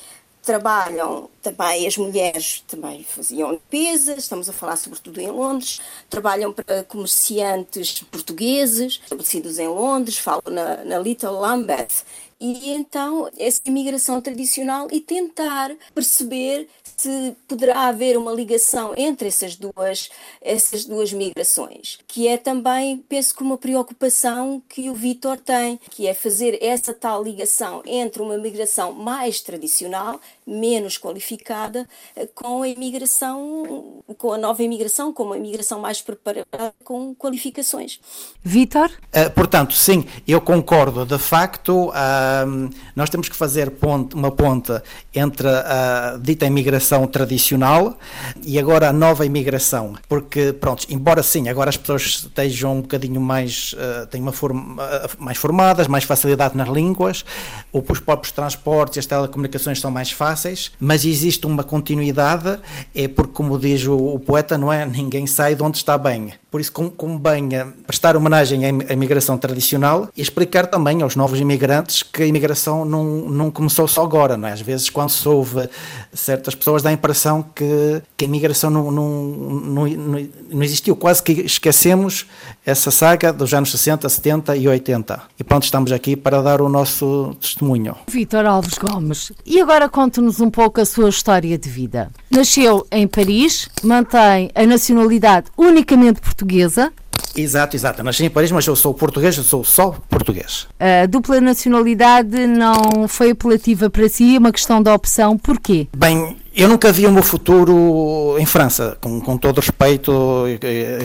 trabalham 0.44 1.30
também, 1.42 1.86
as 1.86 1.96
mulheres 1.96 2.62
também 2.68 3.02
faziam 3.02 3.52
limpeza, 3.52 4.14
estamos 4.14 4.48
a 4.48 4.52
falar 4.52 4.76
sobretudo 4.76 5.20
em 5.20 5.30
Londres, 5.30 5.80
trabalham 6.08 6.52
para 6.52 6.84
comerciantes 6.84 8.02
portugueses 8.10 9.00
estabelecidos 9.02 9.58
em 9.58 9.68
Londres, 9.68 10.18
falo 10.18 10.42
na, 10.50 10.84
na 10.84 10.98
Little 10.98 11.40
Lambeth, 11.40 12.04
e 12.40 12.72
então 12.72 13.30
essa 13.38 13.60
imigração 13.64 14.20
tradicional 14.20 14.88
e 14.92 15.00
tentar 15.00 15.74
perceber 15.94 16.68
se 16.96 17.36
poderá 17.48 17.88
haver 17.88 18.16
uma 18.16 18.32
ligação 18.32 18.94
entre 18.96 19.28
essas 19.28 19.56
duas, 19.56 20.10
essas 20.40 20.84
duas 20.84 21.12
migrações, 21.12 21.98
que 22.06 22.28
é 22.28 22.36
também, 22.36 22.98
penso 23.08 23.34
que 23.34 23.42
uma 23.42 23.58
preocupação 23.58 24.62
que 24.68 24.88
o 24.90 24.94
Vitor 24.94 25.38
tem, 25.38 25.78
que 25.90 26.06
é 26.06 26.14
fazer 26.14 26.58
essa 26.62 26.94
tal 26.94 27.22
ligação 27.22 27.82
entre 27.84 28.22
uma 28.22 28.38
migração 28.38 28.92
mais 28.92 29.40
tradicional, 29.40 30.20
menos 30.46 30.98
qualificada, 30.98 31.86
com 32.34 32.62
a 32.62 32.68
imigração, 32.68 34.02
com 34.18 34.32
a 34.32 34.38
nova 34.38 34.62
imigração, 34.62 35.12
com 35.12 35.24
uma 35.24 35.36
imigração 35.36 35.80
mais 35.80 36.02
preparada, 36.02 36.74
com 36.84 37.14
qualificações. 37.14 37.98
Vitor? 38.42 38.90
Uh, 39.14 39.30
portanto, 39.34 39.74
sim, 39.74 40.04
eu 40.28 40.40
concordo. 40.40 41.06
De 41.06 41.18
facto, 41.18 41.88
uh, 41.88 42.70
nós 42.94 43.08
temos 43.08 43.28
que 43.28 43.36
fazer 43.36 43.70
ponte, 43.70 44.14
uma 44.14 44.30
ponta 44.30 44.82
entre 45.14 45.48
a 45.48 46.18
dita 46.20 46.46
imigração 46.46 47.06
tradicional 47.06 47.98
e 48.42 48.58
agora 48.58 48.88
a 48.88 48.92
nova 48.92 49.24
imigração, 49.24 49.94
porque 50.08 50.52
pronto, 50.52 50.86
embora 50.90 51.22
sim, 51.22 51.48
agora 51.48 51.70
as 51.70 51.76
pessoas 51.76 52.02
estejam 52.02 52.78
um 52.78 52.80
bocadinho 52.82 53.20
mais, 53.20 53.74
uh, 53.74 54.06
têm 54.06 54.20
uma 54.20 54.32
forma, 54.32 54.82
mais 55.18 55.38
formadas, 55.38 55.86
mais 55.86 56.04
facilidade 56.04 56.56
nas 56.56 56.68
línguas, 56.68 57.24
os 57.72 58.00
próprios 58.00 58.32
transportes 58.32 58.96
e 58.96 58.98
as 59.00 59.06
telecomunicações 59.06 59.80
são 59.80 59.90
mais 59.90 60.10
fáceis, 60.10 60.33
mas 60.78 61.04
existe 61.04 61.46
uma 61.46 61.62
continuidade, 61.62 62.58
é 62.94 63.08
porque 63.08 63.32
como 63.32 63.58
diz 63.58 63.86
o, 63.86 63.96
o 63.96 64.18
poeta, 64.18 64.56
não 64.58 64.72
é? 64.72 64.84
Ninguém 64.86 65.26
sai 65.26 65.54
de 65.54 65.62
onde 65.62 65.78
está 65.78 65.96
bem. 65.98 66.32
Por 66.54 66.60
isso 66.60 66.70
convém 66.70 67.48
prestar 67.84 68.16
homenagem 68.16 68.64
à 68.64 68.92
imigração 68.92 69.36
tradicional 69.36 70.08
e 70.16 70.22
explicar 70.22 70.68
também 70.68 71.02
aos 71.02 71.16
novos 71.16 71.40
imigrantes 71.40 72.04
que 72.04 72.22
a 72.22 72.26
imigração 72.26 72.84
não, 72.84 73.04
não 73.04 73.50
começou 73.50 73.88
só 73.88 74.04
agora, 74.04 74.36
não 74.36 74.46
é? 74.46 74.52
Às 74.52 74.60
vezes 74.60 74.88
quando 74.88 75.10
se 75.10 75.28
ouve 75.28 75.68
certas 76.12 76.54
pessoas 76.54 76.80
dá 76.80 76.90
a 76.90 76.92
impressão 76.92 77.42
que, 77.42 78.00
que 78.16 78.24
a 78.24 78.28
imigração 78.28 78.70
não, 78.70 78.88
não, 78.92 79.08
não, 79.08 80.28
não, 80.48 80.62
existiu. 80.62 80.94
Quase 80.94 81.24
que 81.24 81.32
esquecemos 81.32 82.24
essa 82.64 82.92
saga 82.92 83.32
dos 83.32 83.52
anos 83.52 83.72
60, 83.72 84.08
70 84.08 84.56
e 84.56 84.68
80. 84.68 85.22
E 85.36 85.42
pronto, 85.42 85.64
estamos 85.64 85.90
aqui 85.90 86.14
para 86.14 86.40
dar 86.40 86.60
o 86.60 86.68
nosso 86.68 87.36
testemunho. 87.40 87.96
Vitor 88.06 88.46
Alves 88.46 88.78
Gomes, 88.78 89.32
e 89.44 89.60
agora 89.60 89.88
conte-nos 89.88 90.38
um 90.38 90.52
pouco 90.52 90.80
a 90.80 90.84
sua 90.84 91.08
história 91.08 91.58
de 91.58 91.68
vida. 91.68 92.12
Nasceu 92.30 92.86
em 92.92 93.08
Paris, 93.08 93.68
mantém 93.82 94.52
a 94.54 94.64
nacionalidade 94.64 95.48
unicamente 95.58 96.20
portuguesa, 96.20 96.43
Exato, 97.36 97.76
exato. 97.76 98.00
Eu 98.00 98.04
nasci 98.04 98.24
em 98.24 98.30
Paris, 98.30 98.52
mas 98.52 98.66
eu 98.66 98.76
sou 98.76 98.94
português, 98.94 99.36
eu 99.36 99.42
sou 99.42 99.64
só 99.64 99.90
português. 100.08 100.68
A 100.78 101.06
dupla 101.06 101.40
nacionalidade 101.40 102.46
não 102.46 103.08
foi 103.08 103.30
apelativa 103.30 103.90
para 103.90 104.08
si, 104.08 104.36
é 104.36 104.38
uma 104.38 104.52
questão 104.52 104.82
de 104.82 104.90
opção. 104.90 105.36
Porquê? 105.36 105.88
Bem, 105.96 106.36
eu 106.54 106.68
nunca 106.68 106.92
vi 106.92 107.06
o 107.06 107.12
meu 107.12 107.22
futuro 107.22 108.36
em 108.38 108.46
França, 108.46 108.96
com, 109.00 109.20
com 109.20 109.36
todo 109.36 109.58
o 109.58 109.60
respeito 109.60 110.44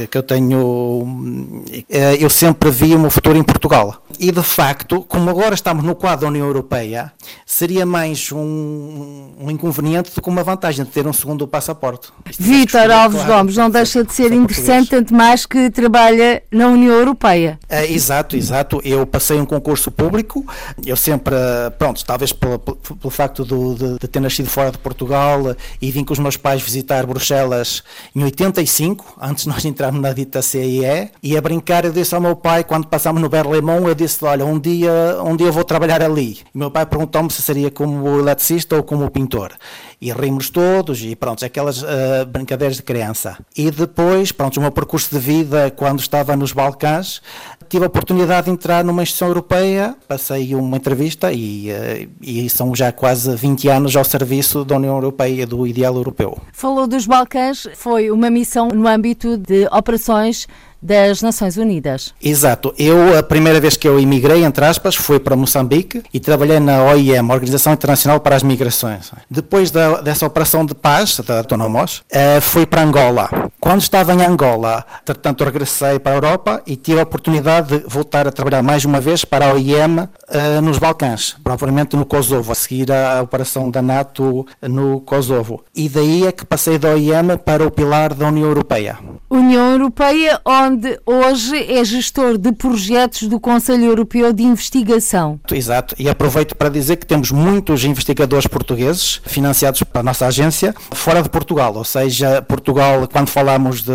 que 0.09 0.17
eu 0.17 0.23
tenho, 0.23 1.65
eh, 1.89 2.17
eu 2.19 2.29
sempre 2.29 2.69
vi 2.69 2.93
o 2.93 2.99
meu 2.99 3.09
futuro 3.09 3.37
em 3.37 3.43
Portugal. 3.43 4.03
E 4.19 4.31
de 4.31 4.43
facto, 4.43 5.01
como 5.01 5.29
agora 5.29 5.55
estamos 5.55 5.83
no 5.83 5.95
quadro 5.95 6.21
da 6.21 6.27
União 6.27 6.45
Europeia, 6.45 7.11
seria 7.45 7.85
mais 7.85 8.31
um, 8.31 9.31
um 9.39 9.49
inconveniente 9.49 10.13
do 10.13 10.21
que 10.21 10.29
uma 10.29 10.43
vantagem 10.43 10.85
de 10.85 10.91
ter 10.91 11.07
um 11.07 11.13
segundo 11.13 11.47
passaporte. 11.47 12.09
Vítor 12.37 12.91
Alves 12.91 13.23
claro, 13.23 13.39
Gomes, 13.39 13.55
não 13.55 13.69
deixa 13.69 14.03
de 14.03 14.13
ser 14.13 14.31
interessante, 14.33 14.89
tanto 14.89 15.13
mais 15.13 15.45
que 15.45 15.69
trabalha 15.69 16.43
na 16.51 16.67
União 16.67 16.93
Europeia. 16.93 17.57
É, 17.67 17.89
exato, 17.89 18.35
exato. 18.35 18.81
Eu 18.83 19.05
passei 19.05 19.39
um 19.39 19.45
concurso 19.45 19.89
público, 19.89 20.45
eu 20.85 20.95
sempre, 20.95 21.35
pronto, 21.77 22.03
talvez 22.05 22.33
pelo, 22.33 22.59
pelo 22.59 23.09
facto 23.09 23.45
do, 23.45 23.75
de, 23.75 23.99
de 23.99 24.07
ter 24.07 24.19
nascido 24.19 24.49
fora 24.49 24.71
de 24.71 24.77
Portugal, 24.77 25.38
e 25.81 25.91
vim 25.91 26.03
com 26.03 26.13
os 26.13 26.19
meus 26.19 26.37
pais 26.37 26.61
visitar 26.61 27.05
Bruxelas 27.05 27.83
em 28.15 28.23
85, 28.23 29.17
antes 29.21 29.45
nós 29.45 29.65
entrarmos 29.65 30.01
na 30.01 30.13
dita 30.13 30.41
CIE, 30.41 31.11
e 31.21 31.37
a 31.37 31.41
brincar 31.41 31.85
eu 31.85 31.91
disse 31.91 32.15
ao 32.15 32.21
meu 32.21 32.35
pai, 32.35 32.63
quando 32.63 32.87
passámos 32.87 33.21
no 33.21 33.29
Berlemont, 33.29 33.87
eu 33.87 33.95
disse, 33.95 34.23
olha, 34.25 34.45
um 34.45 34.59
dia, 34.59 34.91
um 35.23 35.35
dia 35.35 35.47
eu 35.47 35.53
vou 35.53 35.63
trabalhar 35.63 36.01
ali. 36.01 36.39
E 36.53 36.57
meu 36.57 36.71
pai 36.71 36.85
perguntou-me 36.85 37.31
se 37.31 37.41
seria 37.41 37.71
como 37.71 38.19
eletricista 38.19 38.75
ou 38.75 38.83
como 38.83 39.09
pintor. 39.09 39.53
E 40.01 40.11
rimos 40.13 40.49
todos, 40.49 41.01
e 41.01 41.15
pronto, 41.15 41.43
aquelas 41.43 41.81
uh, 41.81 42.25
brincadeiras 42.27 42.77
de 42.77 42.83
criança. 42.83 43.37
E 43.55 43.69
depois, 43.69 44.31
pronto, 44.31 44.57
o 44.57 44.61
meu 44.61 44.71
percurso 44.71 45.09
de 45.13 45.19
vida, 45.19 45.71
quando 45.71 45.99
estava 45.99 46.35
nos 46.37 46.53
Balcãs, 46.53 47.21
tive 47.67 47.83
a 47.83 47.87
oportunidade 47.87 48.45
de 48.45 48.51
entrar 48.51 48.83
numa 48.83 49.03
instituição 49.03 49.27
europeia, 49.27 49.95
passei 50.07 50.55
uma 50.55 50.77
entrevista 50.77 51.31
e, 51.31 51.69
uh, 51.69 52.09
e 52.21 52.49
são 52.49 52.73
já 52.73 52.91
quase 52.91 53.35
20 53.35 53.67
anos 53.67 53.95
ao 53.95 54.05
serviço 54.05 54.63
da 54.63 54.77
União 54.77 54.95
Europeia, 54.95 55.28
do 55.45 55.65
ideal 55.65 55.95
europeu. 55.95 56.37
Falou 56.51 56.87
dos 56.87 57.05
Balcãs, 57.05 57.67
foi 57.75 58.11
uma 58.11 58.29
missão 58.29 58.69
no 58.69 58.87
âmbito 58.87 59.37
de 59.37 59.67
operações 59.71 60.47
das 60.81 61.21
Nações 61.21 61.57
Unidas. 61.57 62.13
Exato. 62.21 62.73
Eu, 62.77 63.17
a 63.17 63.23
primeira 63.23 63.59
vez 63.59 63.75
que 63.75 63.87
eu 63.87 63.99
emigrei, 63.99 64.43
entre 64.43 64.65
aspas, 64.65 64.95
foi 64.95 65.19
para 65.19 65.35
Moçambique 65.35 66.01
e 66.13 66.19
trabalhei 66.19 66.59
na 66.59 66.83
OIM, 66.83 67.29
Organização 67.29 67.73
Internacional 67.73 68.19
para 68.19 68.35
as 68.35 68.43
Migrações. 68.43 69.11
Depois 69.29 69.71
da, 69.71 70.01
dessa 70.01 70.25
operação 70.25 70.65
de 70.65 70.73
paz, 70.73 71.19
da 71.19 71.39
Autonomos, 71.39 72.03
uh, 72.11 72.41
fui 72.41 72.65
para 72.65 72.83
Angola. 72.83 73.29
Quando 73.59 73.81
estava 73.81 74.13
em 74.13 74.23
Angola, 74.23 74.85
portanto, 75.05 75.43
regressei 75.43 75.99
para 75.99 76.13
a 76.13 76.15
Europa 76.15 76.61
e 76.65 76.75
tive 76.75 76.99
a 76.99 77.03
oportunidade 77.03 77.79
de 77.79 77.87
voltar 77.87 78.27
a 78.27 78.31
trabalhar 78.31 78.63
mais 78.63 78.85
uma 78.85 78.99
vez 78.99 79.25
para 79.25 79.49
a 79.49 79.53
OIM 79.53 79.99
uh, 79.99 80.09
eh, 80.29 80.61
nos 80.61 80.77
Balcãs, 80.77 81.35
propriamente 81.43 81.95
no 81.95 82.05
Kosovo, 82.05 82.51
a 82.51 82.55
seguir 82.55 82.91
a 82.91 83.21
operação 83.21 83.69
da 83.69 83.81
NATO 83.81 84.45
no 84.61 85.01
Kosovo. 85.01 85.63
E 85.75 85.89
daí 85.89 86.25
é 86.25 86.31
que 86.31 86.45
passei 86.45 86.77
da 86.77 86.89
OIM 86.89 87.37
para 87.43 87.65
o 87.65 87.71
pilar 87.71 88.13
da 88.13 88.27
União 88.27 88.47
Europeia. 88.47 88.97
União 89.29 89.71
Europeia, 89.71 90.39
onde 90.45 90.68
hoje 91.05 91.71
é 91.71 91.83
gestor 91.83 92.37
de 92.37 92.51
projetos 92.51 93.23
do 93.27 93.39
Conselho 93.39 93.85
Europeu 93.85 94.31
de 94.33 94.43
Investigação. 94.43 95.39
Exato, 95.51 95.95
e 95.97 96.09
aproveito 96.09 96.55
para 96.55 96.69
dizer 96.69 96.97
que 96.97 97.05
temos 97.05 97.31
muitos 97.31 97.83
investigadores 97.83 98.47
portugueses 98.47 99.21
financiados 99.25 99.83
pela 99.83 100.03
nossa 100.03 100.27
agência 100.27 100.73
fora 100.91 101.21
de 101.21 101.29
Portugal, 101.29 101.75
ou 101.75 101.83
seja, 101.83 102.41
Portugal, 102.41 103.07
quando 103.07 103.29
falamos 103.29 103.81
de, 103.81 103.91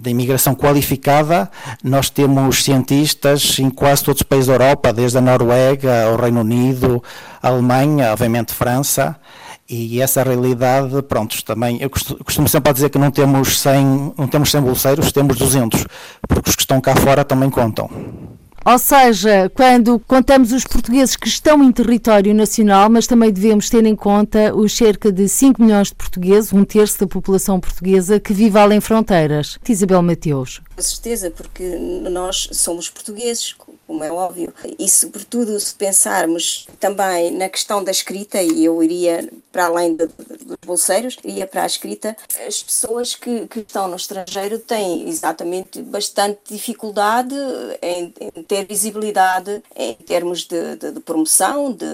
de 0.00 0.10
imigração 0.10 0.54
qualificada, 0.54 1.50
nós 1.82 2.10
temos 2.10 2.64
cientistas 2.64 3.58
em 3.58 3.70
quase 3.70 4.04
todos 4.04 4.20
os 4.20 4.26
países 4.26 4.46
da 4.46 4.54
Europa, 4.54 4.92
desde 4.92 5.18
a 5.18 5.20
Noruega 5.20 6.04
ao 6.04 6.16
Reino 6.16 6.40
Unido, 6.40 7.02
a 7.42 7.48
Alemanha, 7.48 8.12
obviamente 8.12 8.52
França. 8.52 9.16
E 9.68 10.00
essa 10.00 10.22
realidade, 10.22 11.02
pronto, 11.02 11.44
também, 11.44 11.82
eu 11.82 11.90
costumo 11.90 12.48
sempre 12.48 12.72
dizer 12.72 12.88
que 12.88 12.98
não 12.98 13.10
temos 13.10 13.60
100, 13.60 14.14
não 14.16 14.28
temos 14.28 14.50
100 14.50 14.60
bolseiros, 14.60 15.10
temos 15.10 15.36
200, 15.36 15.84
porque 16.28 16.50
os 16.50 16.56
que 16.56 16.62
estão 16.62 16.80
cá 16.80 16.94
fora 16.94 17.24
também 17.24 17.50
contam. 17.50 17.90
Ou 18.68 18.78
seja, 18.80 19.48
quando 19.54 19.96
contamos 20.08 20.50
os 20.52 20.64
portugueses 20.64 21.14
que 21.14 21.28
estão 21.28 21.62
em 21.62 21.70
território 21.70 22.34
nacional, 22.34 22.90
mas 22.90 23.06
também 23.06 23.32
devemos 23.32 23.70
ter 23.70 23.86
em 23.86 23.94
conta 23.94 24.52
os 24.52 24.76
cerca 24.76 25.12
de 25.12 25.28
5 25.28 25.62
milhões 25.62 25.88
de 25.88 25.94
portugueses, 25.94 26.52
um 26.52 26.64
terço 26.64 26.98
da 26.98 27.06
população 27.06 27.60
portuguesa, 27.60 28.18
que 28.18 28.32
vive 28.32 28.58
além 28.58 28.80
fronteiras. 28.80 29.56
Isabel 29.68 30.02
Mateus. 30.02 30.60
Com 30.74 30.82
certeza, 30.82 31.30
porque 31.30 31.62
nós 32.10 32.48
somos 32.50 32.90
portugueses, 32.90 33.52
como 33.86 34.02
é 34.02 34.10
óbvio. 34.10 34.52
E, 34.78 34.88
sobretudo, 34.88 35.58
se 35.60 35.74
pensarmos 35.74 36.66
também 36.80 37.30
na 37.30 37.48
questão 37.48 37.82
da 37.82 37.90
escrita, 37.90 38.42
e 38.42 38.64
eu 38.64 38.82
iria 38.82 39.28
para 39.52 39.66
além 39.66 39.96
de, 39.96 40.06
de, 40.06 40.44
dos 40.44 40.56
bolseiros, 40.66 41.16
iria 41.24 41.46
para 41.46 41.62
a 41.62 41.66
escrita, 41.66 42.16
as 42.46 42.62
pessoas 42.62 43.14
que, 43.14 43.46
que, 43.46 43.60
estão 43.60 43.88
no 43.88 43.96
estrangeiro 43.96 44.58
têm 44.58 45.08
exatamente 45.08 45.80
bastante 45.82 46.38
dificuldade 46.48 47.34
em, 47.80 48.12
em 48.20 48.42
ter 48.42 48.66
visibilidade 48.66 49.62
em 49.74 49.94
termos 49.94 50.44
de, 50.44 50.76
de 50.76 51.00
promoção, 51.00 51.72
de, 51.72 51.86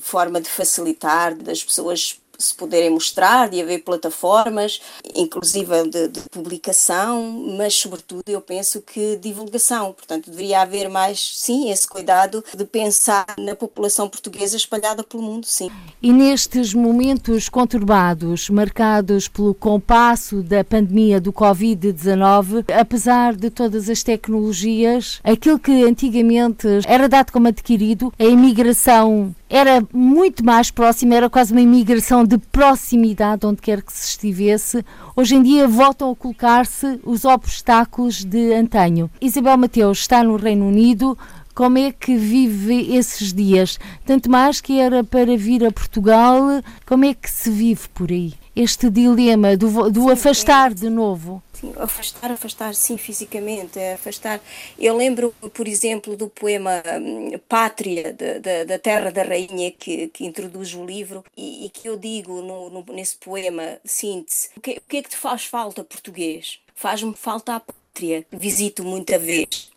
forma 0.00 0.40
de 0.40 0.48
facilitar 0.48 1.34
das 1.34 1.62
pessoas 1.62 2.20
se 2.38 2.54
poderem 2.54 2.90
mostrar, 2.90 3.48
de 3.48 3.60
haver 3.60 3.82
plataformas, 3.82 4.80
inclusive 5.14 5.88
de, 5.88 6.08
de, 6.08 6.20
publicação, 6.30 7.30
mas 7.56 7.74
sobretudo 7.74 8.28
eu 8.28 8.40
penso 8.40 8.80
que 8.82 9.16
divulgação. 9.16 9.92
Portanto, 9.92 10.30
deveria 10.30 10.60
haver 10.60 10.88
mais, 10.88 11.38
sim, 11.38 11.70
esse 11.70 11.86
cuidado 11.88 12.44
de 12.54 12.64
pensar 12.64 13.26
na 13.38 13.54
população 13.54 14.08
portuguesa 14.08 14.56
espalhada 14.56 15.02
pelo 15.02 15.22
mundo, 15.22 15.46
sim. 15.46 15.70
E 16.02 16.12
nestes 16.12 16.74
momentos 16.74 17.48
conturbados, 17.48 18.50
marcados 18.50 19.28
pelo 19.28 19.54
compasso 19.54 20.42
da 20.42 20.62
pandemia 20.64 21.20
do 21.20 21.32
Covid-19, 21.32 22.64
apesar 22.72 23.34
de 23.34 23.50
todas 23.50 23.88
as 23.88 24.02
tecnologias, 24.02 25.20
aquilo 25.24 25.58
que 25.58 25.84
antigamente 25.84 26.66
era 26.86 27.08
dado 27.08 27.32
como 27.32 27.48
adquirido, 27.48 28.12
a 28.18 28.24
imigração 28.24 29.34
era 29.48 29.82
muito 29.92 30.44
mais 30.44 30.70
próxima, 30.70 31.14
era 31.14 31.30
quase 31.30 31.52
uma 31.52 31.60
imigração 31.60 32.24
de 32.24 32.36
proximidade 32.38 33.46
onde 33.46 33.62
quer 33.62 33.82
que 33.82 33.92
se 33.92 34.08
estivesse. 34.08 34.84
Hoje 35.14 35.36
em 35.36 35.42
dia 35.42 35.68
voltam 35.68 36.10
a 36.10 36.16
colocar-se 36.16 37.00
os 37.04 37.24
obstáculos 37.24 38.24
de 38.24 38.52
antanho. 38.54 39.10
Isabel 39.20 39.56
Mateus 39.56 40.00
está 40.00 40.22
no 40.22 40.36
Reino 40.36 40.66
Unido. 40.66 41.16
Como 41.54 41.78
é 41.78 41.90
que 41.90 42.16
vive 42.16 42.94
esses 42.94 43.32
dias? 43.32 43.78
Tanto 44.04 44.30
mais 44.30 44.60
que 44.60 44.78
era 44.78 45.02
para 45.02 45.38
vir 45.38 45.64
a 45.64 45.72
Portugal, 45.72 46.62
como 46.84 47.06
é 47.06 47.14
que 47.14 47.30
se 47.30 47.48
vive 47.48 47.88
por 47.94 48.10
aí? 48.10 48.34
Este 48.54 48.90
dilema 48.90 49.56
do, 49.56 49.90
do 49.90 50.10
afastar 50.10 50.74
de 50.74 50.90
novo. 50.90 51.42
Sim, 51.60 51.72
afastar, 51.76 52.30
afastar, 52.30 52.74
sim, 52.74 52.98
fisicamente, 52.98 53.78
é 53.78 53.94
afastar. 53.94 54.40
Eu 54.78 54.94
lembro, 54.94 55.34
por 55.54 55.66
exemplo, 55.66 56.14
do 56.14 56.28
poema 56.28 56.82
hum, 57.00 57.30
Pátria, 57.48 58.12
de, 58.12 58.40
de, 58.40 58.64
da 58.66 58.78
Terra 58.78 59.10
da 59.10 59.22
Rainha, 59.22 59.70
que, 59.72 60.08
que 60.08 60.26
introduz 60.26 60.74
o 60.74 60.84
livro, 60.84 61.24
e, 61.34 61.64
e 61.64 61.70
que 61.70 61.88
eu 61.88 61.96
digo 61.96 62.42
no, 62.42 62.68
no, 62.68 62.84
nesse 62.92 63.16
poema, 63.16 63.78
síntese, 63.84 64.50
o 64.54 64.60
que, 64.60 64.72
o 64.72 64.82
que 64.86 64.98
é 64.98 65.02
que 65.02 65.08
te 65.08 65.16
faz 65.16 65.46
falta, 65.46 65.82
português? 65.82 66.60
Faz-me 66.74 67.14
falta 67.14 67.54
a 67.54 67.60
pátria, 67.60 68.26
visito 68.30 68.84
muita 68.84 69.18
vez 69.18 69.74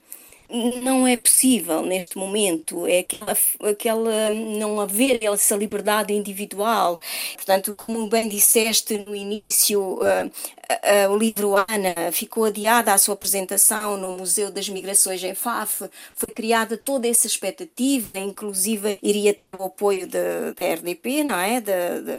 não 0.50 1.08
é 1.08 1.16
possível 1.16 1.82
neste 1.84 2.18
momento, 2.18 2.88
é 2.88 3.00
aquela, 3.00 3.38
aquela 3.70 4.34
não 4.34 4.80
haver 4.80 5.24
essa 5.24 5.56
liberdade 5.56 6.14
individual. 6.14 7.00
Portanto, 7.36 7.76
como 7.76 8.08
bem 8.08 8.28
disseste 8.28 8.98
no 8.98 9.16
início, 9.16 10.00
o 11.10 11.18
livro 11.18 11.56
Ana 11.56 12.12
ficou 12.12 12.46
adiada 12.46 12.94
a 12.94 12.98
sua 12.98 13.14
apresentação 13.14 13.98
no 13.98 14.18
Museu 14.18 14.52
das 14.52 14.70
Migrações 14.70 15.24
em 15.24 15.34
Faf, 15.34 15.90
foi 16.16 16.34
criada 16.34 16.78
toda 16.78 17.08
essa 17.08 17.28
expectativa, 17.28 18.20
inclusive 18.20 19.00
iria 19.02 19.34
ter 19.34 19.42
o 19.58 19.66
apoio 19.66 20.08
da 20.08 20.50
RDP, 20.74 21.24
não 21.24 21.38
é? 21.38 21.62
Da, 21.62 22.00
da, 22.00 22.18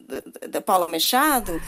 da, 0.00 0.46
da 0.48 0.60
Paula 0.60 0.88
Machado, 0.88 1.60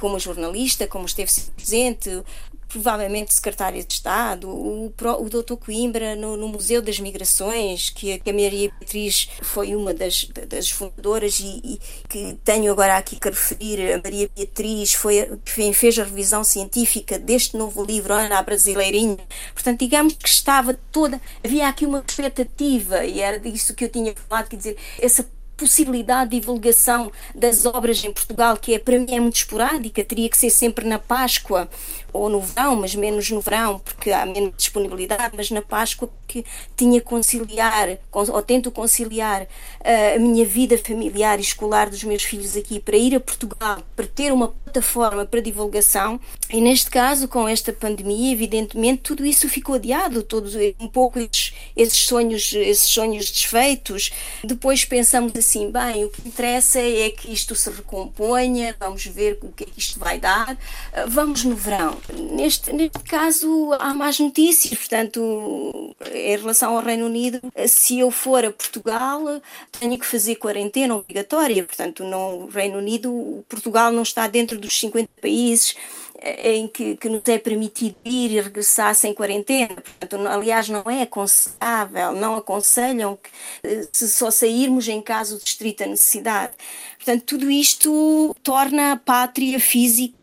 como 0.00 0.18
jornalista, 0.18 0.86
como 0.86 1.06
esteve 1.06 1.30
presente, 1.56 2.22
provavelmente 2.68 3.32
secretário 3.32 3.82
de 3.84 3.92
Estado, 3.92 4.48
o, 4.48 4.86
o 4.86 5.30
doutor 5.30 5.56
Coimbra 5.56 6.16
no, 6.16 6.36
no, 6.36 6.48
Museu 6.48 6.82
das 6.82 6.98
Migrações, 6.98 7.90
que 7.90 8.12
a, 8.12 8.32
Maria 8.32 8.70
Beatriz 8.78 9.28
foi 9.42 9.74
uma 9.74 9.94
das, 9.94 10.28
das 10.48 10.70
fundadoras 10.70 11.38
e, 11.40 11.60
e, 11.64 11.80
que 12.08 12.38
tenho 12.44 12.72
agora 12.72 12.96
aqui 12.96 13.16
que 13.16 13.28
referir, 13.28 13.92
a 13.92 14.00
Maria 14.02 14.28
Beatriz 14.34 14.94
foi 14.94 15.38
fez 15.44 15.98
a 15.98 16.04
revisão 16.04 16.42
científica 16.42 17.18
deste 17.18 17.56
novo 17.56 17.84
livro, 17.84 18.12
Ana 18.12 18.42
Brasileirinha. 18.42 19.18
Portanto, 19.54 19.78
digamos 19.80 20.14
que 20.14 20.28
estava 20.28 20.74
toda, 20.90 21.20
havia 21.44 21.68
aqui 21.68 21.86
uma 21.86 22.02
expectativa 22.06 23.04
e 23.04 23.20
era 23.20 23.38
disso 23.38 23.74
que 23.74 23.84
eu 23.84 23.88
tinha 23.88 24.14
falado, 24.28 24.48
quer 24.48 24.56
dizer, 24.56 24.76
essa 25.00 25.26
possibilidade 25.56 26.30
de 26.30 26.40
divulgação 26.40 27.10
das 27.34 27.64
obras 27.64 28.04
em 28.04 28.12
Portugal, 28.12 28.56
que 28.56 28.74
é, 28.74 28.78
para 28.78 28.98
mim 28.98 29.14
é 29.14 29.20
muito 29.20 29.36
esporádica, 29.36 30.04
teria 30.04 30.28
que 30.28 30.36
ser 30.36 30.50
sempre 30.50 30.86
na 30.86 30.98
Páscoa 30.98 31.68
ou 32.16 32.28
no 32.28 32.40
verão, 32.40 32.76
mas 32.76 32.94
menos 32.94 33.30
no 33.30 33.40
verão, 33.40 33.78
porque 33.78 34.10
há 34.10 34.24
menos 34.26 34.52
disponibilidade, 34.56 35.34
mas 35.36 35.50
na 35.50 35.62
Páscoa, 35.62 36.08
porque 36.08 36.44
tinha 36.76 37.00
conciliar, 37.00 37.98
ou 38.12 38.42
tento 38.42 38.70
conciliar 38.70 39.42
uh, 39.42 40.16
a 40.16 40.18
minha 40.18 40.44
vida 40.44 40.76
familiar 40.78 41.38
e 41.38 41.42
escolar 41.42 41.88
dos 41.88 42.04
meus 42.04 42.22
filhos 42.22 42.56
aqui 42.56 42.80
para 42.80 42.96
ir 42.96 43.14
a 43.14 43.20
Portugal, 43.20 43.82
para 43.94 44.06
ter 44.06 44.32
uma 44.32 44.48
plataforma 44.48 45.24
para 45.24 45.40
divulgação. 45.40 46.20
E 46.50 46.60
neste 46.60 46.90
caso, 46.90 47.28
com 47.28 47.48
esta 47.48 47.72
pandemia, 47.72 48.32
evidentemente, 48.32 49.02
tudo 49.02 49.24
isso 49.24 49.48
ficou 49.48 49.74
adiado, 49.76 50.22
todos 50.22 50.54
um 50.78 50.88
pouco 50.88 51.18
esses, 51.18 51.52
esses 51.76 51.98
sonhos, 52.06 52.52
esses 52.52 52.88
sonhos 52.88 53.30
desfeitos. 53.30 54.10
Depois 54.44 54.84
pensamos 54.84 55.32
assim, 55.36 55.70
bem, 55.70 56.04
o 56.04 56.10
que 56.10 56.28
interessa 56.28 56.80
é 56.80 57.10
que 57.10 57.32
isto 57.32 57.54
se 57.54 57.70
recomponha, 57.70 58.76
vamos 58.78 59.06
ver 59.06 59.38
o 59.42 59.52
que 59.52 59.64
é 59.64 59.66
que 59.66 59.78
isto 59.78 59.98
vai 59.98 60.18
dar, 60.18 60.52
uh, 60.52 61.08
vamos 61.08 61.44
no 61.44 61.56
verão. 61.56 61.96
Neste, 62.12 62.72
neste 62.72 63.00
caso, 63.00 63.72
há 63.80 63.92
mais 63.92 64.18
notícias, 64.20 64.78
portanto, 64.78 65.94
em 66.12 66.36
relação 66.36 66.76
ao 66.76 66.82
Reino 66.82 67.06
Unido, 67.06 67.40
se 67.66 67.98
eu 67.98 68.10
for 68.10 68.44
a 68.44 68.52
Portugal, 68.52 69.42
tenho 69.80 69.98
que 69.98 70.06
fazer 70.06 70.36
quarentena 70.36 70.94
obrigatória, 70.94 71.64
portanto, 71.64 72.04
no 72.04 72.46
Reino 72.46 72.78
Unido, 72.78 73.44
Portugal 73.48 73.90
não 73.90 74.02
está 74.02 74.28
dentro 74.28 74.58
dos 74.58 74.78
50 74.78 75.10
países 75.20 75.74
em 76.22 76.66
que, 76.66 76.96
que, 76.96 77.08
nos 77.08 77.22
é 77.26 77.38
permitido 77.38 77.96
ir 78.04 78.32
e 78.32 78.40
regressar 78.40 78.94
sem 78.94 79.12
quarentena. 79.12 79.76
Portanto, 80.00 80.26
aliás, 80.26 80.68
não 80.68 80.82
é 80.90 81.02
aconselhável, 81.02 82.12
não 82.12 82.36
aconselham 82.36 83.16
que, 83.16 83.30
eh, 83.62 83.86
se 83.92 84.08
só 84.08 84.30
sairmos 84.30 84.88
em 84.88 85.00
caso 85.02 85.38
de 85.38 85.44
estrita 85.44 85.86
necessidade. 85.86 86.52
Portanto, 86.96 87.22
tudo 87.24 87.50
isto 87.50 88.34
torna 88.42 88.92
a 88.92 88.96
pátria 88.96 89.60
física 89.60 90.16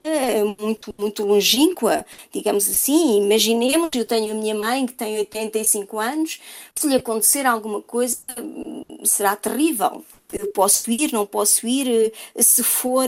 muito, 0.59 0.93
muito 0.97 1.23
longínqua, 1.23 2.05
digamos 2.31 2.67
assim. 2.69 3.23
Imaginemos, 3.23 3.89
eu 3.93 4.05
tenho 4.05 4.31
a 4.31 4.35
minha 4.35 4.55
mãe 4.55 4.85
que 4.85 4.93
tem 4.93 5.17
85 5.19 5.99
anos, 5.99 6.39
se 6.75 6.87
lhe 6.87 6.95
acontecer 6.95 7.45
alguma 7.45 7.81
coisa, 7.81 8.17
será 9.03 9.35
terrível 9.35 10.03
Posso 10.53 10.89
ir, 10.89 11.11
não 11.11 11.25
posso 11.25 11.67
ir? 11.67 12.11
Se 12.39 12.63
for, 12.63 13.07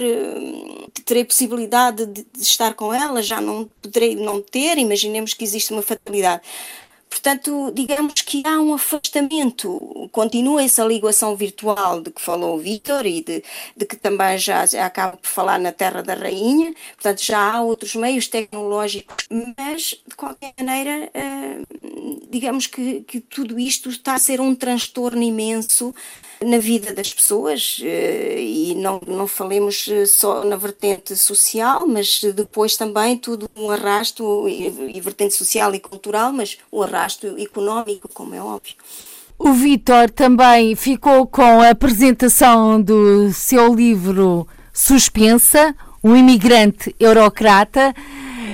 terei 1.03 1.25
possibilidade 1.25 2.05
de, 2.05 2.23
de 2.23 2.41
estar 2.41 2.73
com 2.73 2.93
ela? 2.93 3.21
Já 3.21 3.41
não 3.41 3.69
poderei 3.81 4.15
não 4.15 4.41
ter? 4.41 4.77
Imaginemos 4.77 5.33
que 5.33 5.43
existe 5.43 5.73
uma 5.73 5.81
fatalidade. 5.81 6.43
Portanto, 7.09 7.71
digamos 7.73 8.21
que 8.21 8.43
há 8.45 8.59
um 8.59 8.73
afastamento, 8.73 10.09
continua 10.11 10.63
essa 10.63 10.83
ligação 10.83 11.35
virtual 11.35 12.01
de 12.01 12.11
que 12.11 12.21
falou 12.21 12.55
o 12.55 12.59
Vítor 12.59 13.05
e 13.05 13.21
de, 13.21 13.43
de, 13.75 13.85
que 13.85 13.95
também 13.95 14.37
já, 14.37 14.65
já 14.65 14.85
acaba 14.85 15.17
por 15.17 15.27
falar 15.27 15.57
na 15.57 15.71
Terra 15.71 16.03
da 16.03 16.13
Rainha, 16.13 16.73
portanto, 16.95 17.23
já 17.23 17.53
há 17.53 17.61
outros 17.61 17.95
meios 17.95 18.27
tecnológicos, 18.27 19.27
mas 19.57 19.95
de 20.07 20.15
qualquer 20.15 20.53
maneira, 20.59 21.09
uh, 21.15 22.27
digamos 22.29 22.67
que, 22.67 23.01
que 23.01 23.19
tudo 23.19 23.57
isto 23.59 23.89
está 23.89 24.13
a 24.13 24.19
ser 24.19 24.39
um 24.39 24.53
transtorno 24.53 25.23
imenso 25.23 25.95
na 26.43 26.57
vida 26.57 26.93
das 26.93 27.13
pessoas 27.13 27.79
eh, 27.81 28.37
e 28.39 28.75
não, 28.75 29.01
não 29.05 29.27
falemos 29.27 29.87
eh, 29.89 30.05
só 30.05 30.43
na 30.43 30.55
vertente 30.55 31.15
social, 31.15 31.87
mas 31.87 32.21
depois 32.35 32.75
também 32.75 33.17
tudo 33.17 33.49
um 33.55 33.69
arrasto, 33.69 34.47
e, 34.47 34.99
vertente 34.99 35.33
social 35.33 35.73
e 35.73 35.79
cultural, 35.79 36.33
mas 36.33 36.57
um 36.71 36.81
arrasto 36.81 37.35
económico, 37.37 38.09
como 38.13 38.35
é 38.35 38.41
óbvio. 38.41 38.75
O 39.37 39.51
Vítor 39.51 40.09
também 40.09 40.75
ficou 40.75 41.27
com 41.27 41.61
a 41.61 41.69
apresentação 41.69 42.81
do 42.81 43.31
seu 43.33 43.73
livro 43.73 44.47
Suspensa, 44.73 45.75
um 46.03 46.15
imigrante 46.15 46.95
eurocrata. 46.99 47.93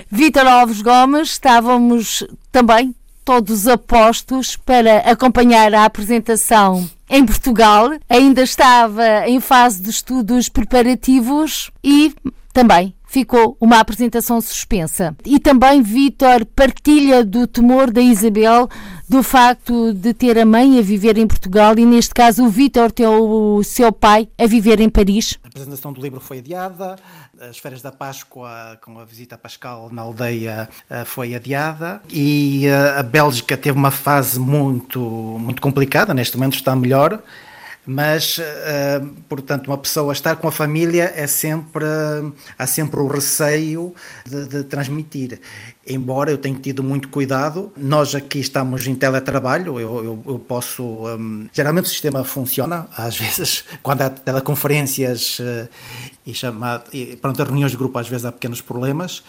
Vítor 0.10 0.48
Alves 0.48 0.82
Gomes, 0.82 1.32
estávamos 1.32 2.26
também 2.52 2.96
todos 3.24 3.68
apostos 3.68 4.56
para 4.56 4.98
acompanhar 5.00 5.74
a 5.74 5.86
apresentação 5.86 6.90
em 7.12 7.26
Portugal. 7.26 7.92
Ainda 8.10 8.42
estava 8.42 9.28
em 9.28 9.40
fase 9.40 9.82
de 9.82 9.90
estudos 9.90 10.50
preparativos 10.50 11.70
e 11.84 12.16
também 12.54 12.96
ficou 13.12 13.58
uma 13.60 13.78
apresentação 13.78 14.40
suspensa. 14.40 15.14
E 15.26 15.38
também 15.38 15.82
Vítor 15.82 16.46
partilha 16.46 17.26
do 17.26 17.46
temor 17.46 17.92
da 17.92 18.00
Isabel 18.00 18.70
do 19.10 19.22
facto 19.22 19.94
de 19.94 20.14
ter 20.14 20.40
a 20.40 20.46
mãe 20.46 20.80
a 20.80 20.82
viver 20.82 21.18
em 21.18 21.28
Portugal 21.28 21.78
e 21.78 21.86
neste 21.86 22.14
caso 22.14 22.46
o 22.46 22.50
Vítor 22.50 22.94
o 23.02 23.62
seu 23.64 23.92
pai 23.92 24.30
a 24.40 24.48
viver 24.48 24.80
em 24.80 24.88
Paris. 24.88 25.38
A 25.44 25.50
apresentação 25.50 25.92
do 25.92 26.02
livro 26.02 26.22
foi 26.22 26.40
adiada, 26.40 26.96
as 27.38 27.58
férias 27.58 27.82
da 27.82 27.92
Páscoa 27.92 28.80
com 28.82 28.98
a 28.98 29.04
visita 29.04 29.36
a 29.36 29.38
Pascal 29.38 29.90
na 29.92 30.04
aldeia 30.04 30.70
eh, 30.90 31.04
foi 31.04 31.36
adiada 31.36 32.02
e 32.10 32.66
eh, 32.66 32.96
a 32.98 33.04
Bélgica 33.04 33.58
teve 33.58 33.78
uma 33.78 33.92
fase 33.92 34.40
muito, 34.40 35.02
muito 35.02 35.62
complicada, 35.62 36.14
neste 36.14 36.38
momento 36.38 36.56
está 36.56 36.74
melhor 36.74 37.22
mas 37.86 38.38
uh, 38.38 39.08
portanto 39.28 39.68
uma 39.68 39.78
pessoa 39.78 40.14
estar 40.14 40.36
com 40.36 40.48
a 40.48 40.52
família 40.52 41.12
é 41.16 41.26
sempre 41.26 41.86
há 42.58 42.68
sempre 42.68 43.00
o 43.00 43.08
receio 43.08 43.94
de, 44.26 44.46
de, 44.46 44.64
transmitir 44.64 45.40
embora 45.88 46.30
eu 46.30 46.38
tenha 46.38 46.58
tido 46.60 46.84
muito 46.84 47.10
cuidado 47.10 47.72
nós 47.76 48.14
aqui 48.14 48.40
estamos 48.40 48.86
em 48.86 48.94
teletrabalho 48.94 49.80
eu, 49.80 50.04
eu, 50.04 50.24
eu 50.28 50.40
posso 50.40 50.84
um, 50.84 51.48
geralmente 51.52 51.86
o 51.86 51.90
sistema 51.90 52.24
funciona 52.24 52.88
às 52.96 53.18
vezes 53.20 53.66
quando 53.82 54.04
há 54.04 54.10
teleconferências 54.10 55.40
uh, 55.40 55.68
e 56.26 56.34
chamado 56.34 56.84
e, 56.94 57.16
pronto 57.16 57.42
reuniões 57.44 57.72
de 57.72 57.78
grupo 57.78 57.98
às 57.98 58.08
vezes 58.08 58.26
há 58.26 58.32
pequenos 58.32 58.62
problemas 58.62 59.24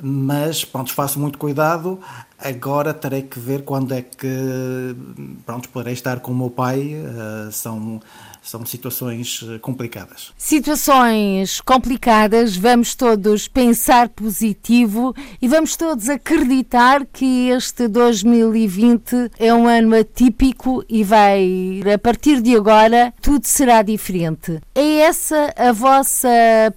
mas 0.00 0.64
pronto, 0.64 0.92
faço 0.92 1.18
muito 1.18 1.38
cuidado. 1.38 2.00
Agora 2.38 2.94
terei 2.94 3.22
que 3.22 3.38
ver 3.38 3.62
quando 3.62 3.92
é 3.92 4.02
que 4.02 4.96
pronto, 5.44 5.68
poderei 5.70 5.94
estar 5.94 6.20
com 6.20 6.32
o 6.32 6.36
meu 6.36 6.50
pai. 6.50 6.94
Uh, 6.94 7.50
são 7.50 8.00
são 8.48 8.64
situações 8.64 9.44
eh, 9.46 9.58
complicadas. 9.58 10.32
Situações 10.36 11.60
complicadas, 11.60 12.56
vamos 12.56 12.94
todos 12.94 13.46
pensar 13.46 14.08
positivo 14.08 15.14
e 15.40 15.46
vamos 15.46 15.76
todos 15.76 16.08
acreditar 16.08 17.04
que 17.04 17.50
este 17.50 17.88
2020 17.88 19.32
é 19.38 19.52
um 19.52 19.66
ano 19.66 19.94
atípico 19.94 20.82
e 20.88 21.04
vai, 21.04 21.80
a 21.92 21.98
partir 21.98 22.40
de 22.40 22.56
agora, 22.56 23.12
tudo 23.20 23.46
será 23.46 23.82
diferente. 23.82 24.60
É 24.74 25.00
essa 25.00 25.52
a 25.56 25.72
vossa 25.72 26.28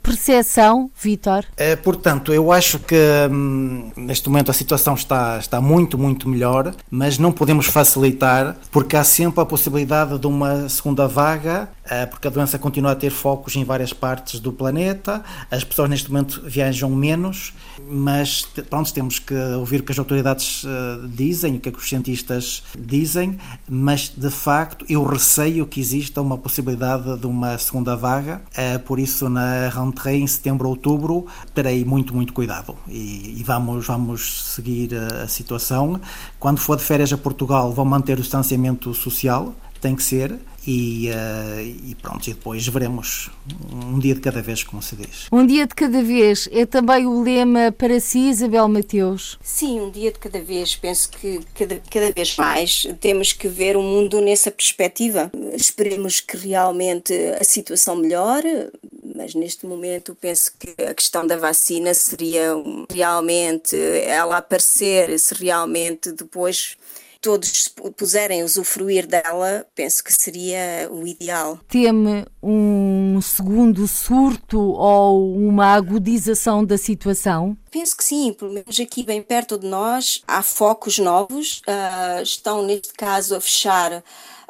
percepção, 0.04 0.92
Vitor? 1.00 1.46
É, 1.56 1.76
portanto, 1.76 2.34
eu 2.34 2.52
acho 2.52 2.80
que 2.80 2.96
hum, 3.32 3.92
neste 3.96 4.28
momento 4.28 4.52
a 4.52 4.54
situação 4.54 4.96
está, 4.96 5.38
está 5.52 5.60
muito, 5.60 5.98
muito 5.98 6.30
melhor, 6.30 6.74
mas 6.90 7.18
não 7.18 7.30
podemos 7.30 7.66
facilitar 7.66 8.56
porque 8.72 8.96
há 8.96 9.04
sempre 9.04 9.42
a 9.42 9.46
possibilidade 9.46 10.18
de 10.18 10.26
uma 10.26 10.70
segunda 10.70 11.10
vaga 11.10 11.68
porque 12.10 12.28
a 12.28 12.32
doença 12.32 12.58
continua 12.58 12.92
a 12.92 12.96
ter 12.96 13.10
focos 13.10 13.56
em 13.56 13.64
várias 13.64 13.92
partes 13.92 14.40
do 14.40 14.52
planeta, 14.54 15.24
as 15.50 15.64
pessoas 15.64 15.90
neste 15.90 16.12
momento 16.12 16.42
viajam 16.46 16.90
menos, 16.90 17.54
mas 17.88 18.44
pronto, 18.70 18.94
temos 18.94 19.20
que 19.20 19.34
ouvir 19.34 19.82
o 19.82 19.84
que 19.84 19.92
as 19.92 20.00
autoridades 20.00 20.64
eh, 20.66 21.08
dizem, 21.08 21.56
o 21.56 21.60
que 21.60 21.70
os 21.70 21.88
cientistas 21.88 22.64
dizem, 22.78 23.38
mas 23.70 24.12
de 24.16 24.30
facto 24.30 24.86
eu 24.88 25.04
receio 25.04 25.66
que 25.66 25.80
exista 25.80 26.22
uma 26.22 26.38
possibilidade 26.38 27.18
de 27.18 27.28
uma 27.28 27.58
segunda 27.58 27.96
vaga, 27.96 28.42
eh, 28.56 28.78
por 28.78 29.00
isso 29.00 29.30
na 29.30 29.70
rentrée 29.70 30.22
em 30.22 30.28
setembro, 30.28 30.70
outubro, 30.70 31.28
terei 31.54 31.84
muito, 31.84 32.14
muito 32.14 32.34
cuidado. 32.34 32.76
E 32.88 33.44
vamos, 33.46 33.88
vamos 33.88 34.54
seguir 34.54 34.96
a 34.96 35.28
situação. 35.28 36.00
Quando 36.40 36.60
for 36.60 36.78
de 36.78 36.84
férias 36.84 37.12
a 37.12 37.18
Portugal, 37.18 37.72
vão 37.72 37.86
manter 37.86 38.18
o 38.18 38.22
distanciamento 38.22 38.94
social, 38.94 39.54
tem 39.82 39.96
que 39.96 40.04
ser, 40.04 40.40
e, 40.66 41.10
uh, 41.10 41.90
e, 41.90 41.96
pronto, 41.96 42.28
e 42.28 42.34
depois 42.34 42.68
veremos 42.68 43.32
um 43.74 43.98
dia 43.98 44.14
de 44.14 44.22
cada 44.22 44.42
vez, 44.42 44.64
como 44.64 44.82
se 44.82 44.96
diz. 44.96 45.28
Um 45.32 45.46
dia 45.46 45.66
de 45.66 45.74
cada 45.74 46.04
vez 46.04 46.48
é 46.52 46.68
também 46.68 47.08
o 47.08 47.24
lema 47.24 47.72
para 47.72 48.00
si, 48.00 48.30
Isabel 48.30 48.68
Mateus? 48.68 49.40
Sim, 49.42 49.82
um 49.82 49.90
dia 49.90 50.12
de 50.12 50.20
cada 50.20 50.40
vez. 50.40 50.76
Penso 50.76 51.10
que 51.10 51.40
cada, 51.56 51.82
cada 51.90 52.12
vez 52.12 52.36
mais 52.38 52.88
temos 53.00 53.34
que 53.34 53.48
ver 53.48 53.76
o 53.76 53.82
mundo 53.82 54.22
nessa 54.22 54.52
perspectiva. 54.52 55.32
Esperemos 55.56 56.20
que 56.20 56.38
realmente 56.38 57.14
a 57.40 57.44
situação 57.44 57.96
melhore, 57.96 58.70
mas 59.16 59.34
neste 59.34 59.66
momento 59.66 60.16
penso 60.22 60.52
que 60.60 60.76
a 60.84 60.94
questão 60.94 61.26
da 61.26 61.38
vacina 61.38 61.92
seria 61.96 62.54
realmente 62.94 63.76
ela 64.06 64.38
aparecer, 64.38 65.18
se 65.20 65.34
realmente 65.34 66.12
depois 66.12 66.78
todos 67.22 67.68
puserem 67.96 68.44
usufruir 68.44 69.06
dela, 69.06 69.66
penso 69.76 70.04
que 70.04 70.12
seria 70.12 70.90
o 70.92 71.06
ideal. 71.06 71.60
Teme 71.68 72.26
um 72.42 73.20
segundo 73.22 73.88
surto 73.88 74.60
ou 74.60 75.36
uma 75.36 75.68
agudização 75.68 76.66
da 76.66 76.78
situação? 76.78 77.56
Penso 77.70 77.96
que 77.96 78.04
sim, 78.04 78.34
pelo 78.34 78.52
menos 78.52 78.80
aqui 78.80 79.04
bem 79.04 79.22
perto 79.22 79.58
de 79.58 79.68
nós 79.68 80.24
há 80.28 80.42
focos 80.42 80.98
novos, 80.98 81.62
uh, 81.68 82.22
estão 82.22 82.66
neste 82.66 82.94
caso 82.94 83.36
a 83.36 83.42
fechar 83.42 84.04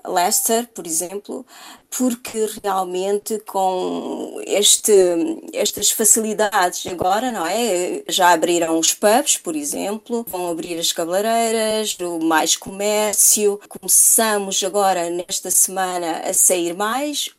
Leicester, 0.05 0.67
por 0.73 0.85
exemplo, 0.85 1.45
porque 1.89 2.47
realmente 2.63 3.39
com 3.39 4.41
este, 4.45 4.91
estas 5.53 5.91
facilidades 5.91 6.85
agora, 6.87 7.31
não 7.31 7.45
é? 7.45 8.03
Já 8.07 8.31
abriram 8.31 8.79
os 8.79 8.93
pubs, 8.93 9.37
por 9.37 9.55
exemplo, 9.55 10.25
vão 10.27 10.49
abrir 10.49 10.79
as 10.79 10.91
cabeleireiras, 10.91 11.97
o 11.99 12.19
mais 12.19 12.55
comércio. 12.55 13.59
Começamos 13.67 14.63
agora 14.63 15.09
nesta 15.09 15.51
semana 15.51 16.19
a 16.19 16.33
sair 16.33 16.73
mais 16.75 17.29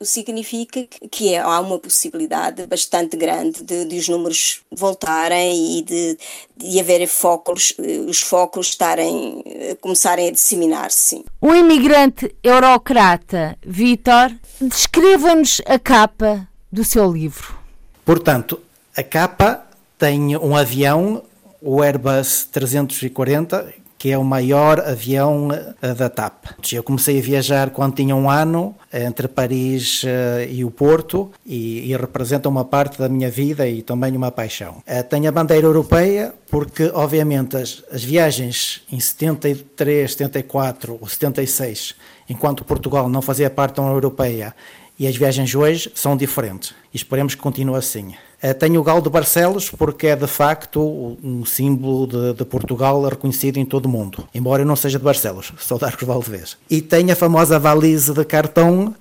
significa 0.00 0.86
que 1.10 1.34
é, 1.34 1.38
há 1.38 1.60
uma 1.60 1.78
possibilidade 1.78 2.66
bastante 2.66 3.16
grande 3.16 3.62
de, 3.62 3.84
de 3.84 3.98
os 3.98 4.08
números 4.08 4.62
voltarem 4.70 5.78
e 5.78 5.82
de, 5.82 6.18
de 6.56 6.80
haver 6.80 7.06
focos, 7.06 7.74
os 8.08 8.20
focos 8.20 8.68
estarem, 8.68 9.42
começarem 9.80 10.28
a 10.28 10.32
disseminar-se. 10.32 11.24
Um 11.40 11.54
imigrante 11.54 12.34
eurocrata, 12.42 13.56
Vitor, 13.64 14.32
descreva-nos 14.60 15.60
a 15.66 15.78
capa 15.78 16.48
do 16.70 16.84
seu 16.84 17.10
livro. 17.12 17.58
Portanto, 18.04 18.60
a 18.96 19.02
capa 19.02 19.66
tem 19.98 20.36
um 20.36 20.56
avião, 20.56 21.22
o 21.60 21.82
Airbus 21.82 22.48
340, 22.50 23.72
que 24.02 24.10
é 24.10 24.18
o 24.18 24.24
maior 24.24 24.80
avião 24.80 25.46
uh, 25.46 25.94
da 25.94 26.10
TAP. 26.10 26.46
Eu 26.72 26.82
comecei 26.82 27.20
a 27.20 27.22
viajar 27.22 27.70
quando 27.70 27.94
tinha 27.94 28.16
um 28.16 28.28
ano, 28.28 28.74
entre 28.92 29.28
Paris 29.28 30.02
uh, 30.02 30.08
e 30.50 30.64
o 30.64 30.72
Porto, 30.72 31.30
e, 31.46 31.88
e, 31.88 31.96
representa 31.96 32.48
uma 32.48 32.64
parte 32.64 32.98
da 32.98 33.08
minha 33.08 33.30
vida 33.30 33.64
e 33.68 33.80
também 33.80 34.16
uma 34.16 34.32
paixão. 34.32 34.82
Tenho 35.08 35.28
a 35.28 35.30
bandeira 35.30 35.68
europeia, 35.68 36.34
porque, 36.50 36.90
obviamente, 36.92 37.56
as, 37.56 37.84
as 37.92 38.02
viagens 38.02 38.82
em 38.90 38.98
73, 38.98 40.10
74 40.10 40.98
ou 41.00 41.08
76, 41.08 41.94
enquanto 42.28 42.64
Portugal 42.64 43.08
não 43.08 43.22
fazia 43.22 43.48
parte 43.48 43.76
da 43.76 43.82
União 43.82 43.94
Europeia, 43.94 44.52
e 44.98 45.06
as 45.06 45.16
viagens 45.16 45.54
hoje 45.54 45.92
são 45.94 46.16
diferentes. 46.16 46.74
E 46.92 46.96
esperemos 46.96 47.36
que 47.36 47.40
continue 47.40 47.76
assim. 47.76 48.14
Eh, 48.42 48.52
tenho 48.52 48.80
o 48.80 48.82
galo 48.82 49.00
de 49.00 49.08
Barcelos 49.08 49.70
porque 49.70 50.08
é 50.08 50.16
de 50.16 50.26
facto 50.26 51.16
um 51.22 51.44
símbolo 51.44 52.08
de, 52.08 52.34
de, 52.34 52.44
Portugal 52.44 53.00
reconhecido 53.04 53.58
em 53.58 53.64
todo 53.64 53.86
o 53.86 53.88
mundo, 53.88 54.28
embora 54.34 54.62
eu 54.62 54.66
não 54.66 54.74
seja 54.74 54.98
de 54.98 55.04
Barcelos, 55.04 55.52
sou 55.60 55.78
de 55.78 55.84
Arcos 55.84 56.06
Valdevez. 56.06 56.56
E 56.68 56.80
tenho 56.80 57.12
a 57.12 57.16
famosa 57.16 57.58
valise 57.58 58.12
de 58.12 58.24
cartão 58.24 58.94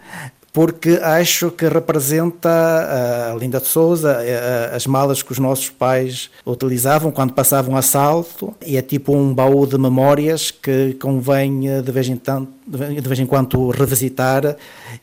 porque 0.54 0.99
acho 1.01 1.49
que 1.49 1.65
representa 1.67 3.32
a 3.32 3.36
Linda 3.36 3.60
de 3.60 3.67
Souza, 3.67 4.19
as 4.75 4.86
malas 4.86 5.23
que 5.23 5.32
os 5.32 5.39
nossos 5.39 5.69
pais 5.69 6.30
utilizavam 6.45 7.10
quando 7.10 7.32
passavam 7.34 7.77
assalto, 7.77 8.54
e 8.65 8.75
é 8.75 8.82
tipo 8.82 9.15
um 9.15 9.34
baú 9.34 9.65
de 9.65 9.77
memórias 9.77 10.51
que 10.51 10.93
convém 10.95 11.62
de 11.82 11.91
vez 11.91 12.10
em, 12.10 12.17
tanto, 12.17 12.51
de 12.67 13.08
vez 13.08 13.19
em 13.19 13.25
quando 13.25 13.69
revisitar 13.69 14.58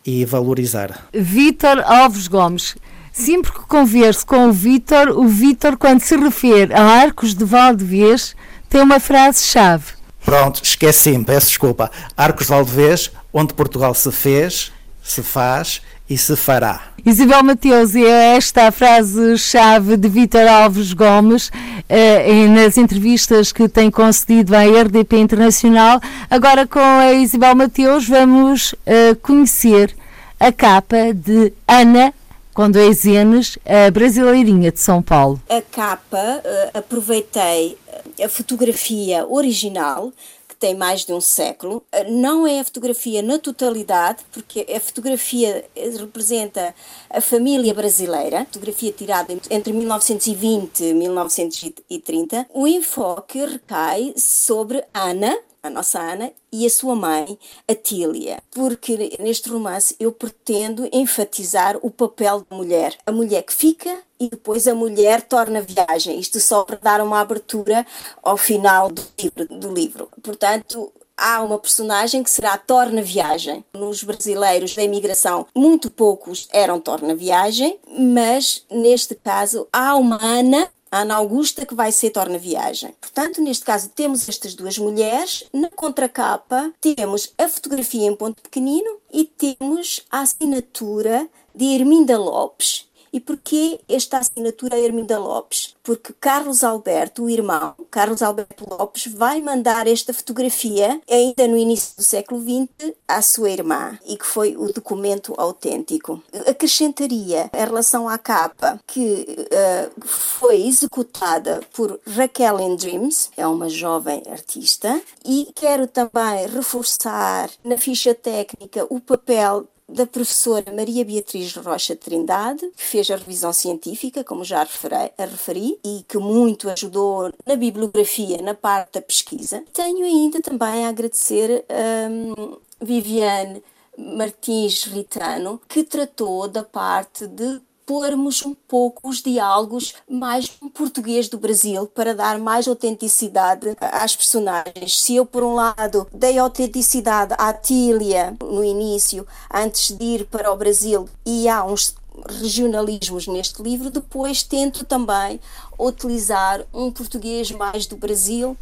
e 0.04 0.24
valorizar. 0.26 1.08
Vítor 1.14 1.80
Alves 1.80 2.28
Gomes. 2.28 2.76
Sempre 3.18 3.50
que 3.50 3.66
converso 3.66 4.24
com 4.24 4.48
o 4.48 4.52
Vítor, 4.52 5.08
o 5.08 5.26
Vítor, 5.26 5.76
quando 5.76 6.00
se 6.00 6.16
refere 6.16 6.72
a 6.72 6.80
Arcos 6.80 7.34
de 7.34 7.44
Valdevez, 7.44 8.36
tem 8.68 8.80
uma 8.80 9.00
frase-chave. 9.00 9.86
Pronto, 10.24 10.62
esqueci-me, 10.62 11.24
peço 11.24 11.48
desculpa. 11.48 11.90
Arcos 12.16 12.46
de 12.46 12.52
Valdevez, 12.52 13.10
onde 13.32 13.54
Portugal 13.54 13.92
se 13.92 14.12
fez, 14.12 14.70
se 15.02 15.20
faz 15.20 15.82
e 16.08 16.16
se 16.16 16.36
fará. 16.36 16.80
Isabel 17.04 17.42
Mateus, 17.42 17.96
e 17.96 18.04
é 18.04 18.36
esta 18.36 18.68
a 18.68 18.70
frase-chave 18.70 19.96
de 19.96 20.08
Vítor 20.08 20.46
Alves 20.46 20.92
Gomes 20.92 21.50
eh, 21.88 22.46
nas 22.46 22.78
entrevistas 22.78 23.50
que 23.50 23.68
tem 23.68 23.90
concedido 23.90 24.54
à 24.54 24.62
RDP 24.62 25.18
Internacional. 25.18 26.00
Agora, 26.30 26.68
com 26.68 26.78
a 26.78 27.12
Isabel 27.14 27.56
Mateus, 27.56 28.08
vamos 28.08 28.76
eh, 28.86 29.16
conhecer 29.20 29.92
a 30.38 30.52
capa 30.52 31.12
de 31.12 31.52
Ana 31.66 32.14
com 32.58 32.68
dois 32.68 33.04
N's, 33.04 33.56
a 33.64 33.88
Brasileirinha 33.88 34.72
de 34.72 34.80
São 34.80 35.00
Paulo. 35.00 35.40
A 35.48 35.62
capa, 35.62 36.42
uh, 36.44 36.76
aproveitei 36.76 37.78
a 38.20 38.28
fotografia 38.28 39.24
original, 39.28 40.12
que 40.48 40.56
tem 40.56 40.74
mais 40.74 41.04
de 41.04 41.12
um 41.12 41.20
século. 41.20 41.84
Uh, 41.94 42.10
não 42.10 42.48
é 42.48 42.58
a 42.58 42.64
fotografia 42.64 43.22
na 43.22 43.38
totalidade, 43.38 44.24
porque 44.32 44.66
a 44.74 44.80
fotografia 44.80 45.64
representa 46.00 46.74
a 47.08 47.20
família 47.20 47.72
brasileira, 47.72 48.44
fotografia 48.46 48.90
tirada 48.90 49.32
entre 49.48 49.72
1920 49.72 50.80
e 50.82 50.94
1930. 50.94 52.44
O 52.52 52.66
enfoque 52.66 53.38
recai 53.38 54.14
sobre 54.16 54.82
Ana, 54.92 55.38
a 55.62 55.70
nossa 55.70 56.00
Ana, 56.00 56.32
e 56.50 56.66
a 56.66 56.70
sua 56.70 56.94
mãe, 56.94 57.38
Atília, 57.68 58.42
porque 58.50 59.16
neste 59.18 59.50
romance 59.50 59.94
eu 60.00 60.12
pretendo 60.12 60.88
enfatizar 60.92 61.76
o 61.82 61.90
papel 61.90 62.44
da 62.48 62.56
mulher. 62.56 62.96
A 63.04 63.12
mulher 63.12 63.42
que 63.42 63.52
fica 63.52 63.98
e 64.18 64.28
depois 64.28 64.66
a 64.66 64.74
mulher 64.74 65.22
torna 65.22 65.60
viagem. 65.60 66.18
Isto 66.18 66.40
só 66.40 66.64
para 66.64 66.76
dar 66.76 67.00
uma 67.00 67.20
abertura 67.20 67.86
ao 68.22 68.36
final 68.36 68.90
do 68.90 69.02
livro. 69.18 69.46
Do 69.58 69.72
livro. 69.72 70.08
Portanto, 70.22 70.92
há 71.18 71.42
uma 71.42 71.58
personagem 71.58 72.22
que 72.22 72.30
será 72.30 72.56
torna-viagem. 72.56 73.64
Nos 73.74 74.04
brasileiros 74.04 74.74
da 74.74 74.82
imigração, 74.82 75.46
muito 75.54 75.90
poucos 75.90 76.48
eram 76.52 76.80
torna-viagem, 76.80 77.78
mas 77.98 78.64
neste 78.70 79.16
caso 79.16 79.66
há 79.72 79.96
uma 79.96 80.18
Ana 80.22 80.68
a 80.90 81.00
Ana 81.00 81.16
Augusta 81.16 81.66
que 81.66 81.74
vai 81.74 81.92
ser 81.92 82.10
torna-viagem. 82.10 82.94
Portanto, 83.00 83.40
neste 83.40 83.64
caso, 83.64 83.90
temos 83.90 84.28
estas 84.28 84.54
duas 84.54 84.78
mulheres. 84.78 85.44
Na 85.52 85.70
contracapa, 85.70 86.72
temos 86.80 87.32
a 87.38 87.48
fotografia 87.48 88.06
em 88.06 88.16
ponto 88.16 88.42
pequenino 88.42 88.98
e 89.12 89.24
temos 89.24 90.04
a 90.10 90.20
assinatura 90.20 91.28
de 91.54 91.64
Herminda 91.64 92.16
Lopes, 92.16 92.87
e 93.12 93.20
porquê 93.20 93.80
esta 93.88 94.18
assinatura 94.18 94.76
a 94.76 94.80
Herminda 94.80 95.18
Lopes? 95.18 95.74
Porque 95.82 96.12
Carlos 96.20 96.62
Alberto, 96.62 97.24
o 97.24 97.30
irmão, 97.30 97.74
Carlos 97.90 98.22
Alberto 98.22 98.68
Lopes, 98.68 99.06
vai 99.06 99.40
mandar 99.40 99.86
esta 99.86 100.12
fotografia, 100.12 101.00
ainda 101.10 101.46
no 101.48 101.56
início 101.56 101.96
do 101.96 102.02
século 102.02 102.40
XX, 102.40 102.92
à 103.06 103.22
sua 103.22 103.50
irmã, 103.50 103.98
e 104.06 104.16
que 104.16 104.26
foi 104.26 104.56
o 104.56 104.72
documento 104.72 105.34
autêntico. 105.36 106.22
Acrescentaria, 106.46 107.50
em 107.52 107.64
relação 107.64 108.08
à 108.08 108.18
capa, 108.18 108.80
que 108.86 109.26
uh, 109.50 110.06
foi 110.06 110.66
executada 110.66 111.60
por 111.72 111.98
Raquel 112.06 112.60
in 112.60 112.76
Dreams, 112.76 113.30
é 113.36 113.46
uma 113.46 113.68
jovem 113.68 114.22
artista, 114.30 115.00
e 115.24 115.50
quero 115.54 115.86
também 115.86 116.46
reforçar 116.48 117.50
na 117.64 117.78
ficha 117.78 118.14
técnica 118.14 118.86
o 118.90 119.00
papel 119.00 119.66
da 119.88 120.06
professora 120.06 120.70
Maria 120.72 121.04
Beatriz 121.04 121.54
Rocha 121.56 121.96
Trindade, 121.96 122.70
que 122.76 122.82
fez 122.82 123.10
a 123.10 123.16
revisão 123.16 123.52
científica, 123.52 124.22
como 124.22 124.44
já 124.44 124.62
referi, 124.62 125.12
referi, 125.18 125.78
e 125.84 126.04
que 126.06 126.18
muito 126.18 126.68
ajudou 126.68 127.32
na 127.46 127.56
bibliografia, 127.56 128.42
na 128.42 128.54
parte 128.54 128.94
da 128.94 129.00
pesquisa. 129.02 129.64
Tenho 129.72 130.04
ainda 130.04 130.42
também 130.42 130.84
a 130.84 130.90
agradecer 130.90 131.64
a 131.68 132.08
um, 132.10 132.58
Viviane 132.80 133.62
Martins 133.96 134.84
Ritano, 134.84 135.60
que 135.66 135.82
tratou 135.82 136.46
da 136.46 136.62
parte 136.62 137.26
de 137.26 137.60
pormos 137.88 138.44
um 138.44 138.52
pouco 138.52 139.08
os 139.08 139.22
diálogos 139.22 139.94
mais 140.06 140.50
em 140.62 140.68
português 140.68 141.26
do 141.26 141.38
Brasil 141.38 141.86
para 141.86 142.14
dar 142.14 142.38
mais 142.38 142.68
autenticidade 142.68 143.74
às 143.80 144.14
personagens. 144.14 145.00
Se 145.00 145.16
eu, 145.16 145.24
por 145.24 145.42
um 145.42 145.54
lado, 145.54 146.06
dei 146.12 146.36
autenticidade 146.36 147.34
à 147.38 147.50
Tília 147.50 148.36
no 148.42 148.62
início, 148.62 149.26
antes 149.50 149.96
de 149.96 150.04
ir 150.04 150.26
para 150.26 150.52
o 150.52 150.56
Brasil, 150.56 151.08
e 151.24 151.48
há 151.48 151.64
uns 151.64 151.94
regionalismos 152.42 153.26
neste 153.26 153.62
livro, 153.62 153.88
depois 153.88 154.42
tento 154.42 154.84
também 154.84 155.40
utilizar 155.78 156.62
um 156.74 156.90
português 156.90 157.50
mais 157.52 157.86
do 157.86 157.96
Brasil 157.96 158.54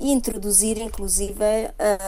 introduzir 0.00 0.78
inclusive 0.78 1.44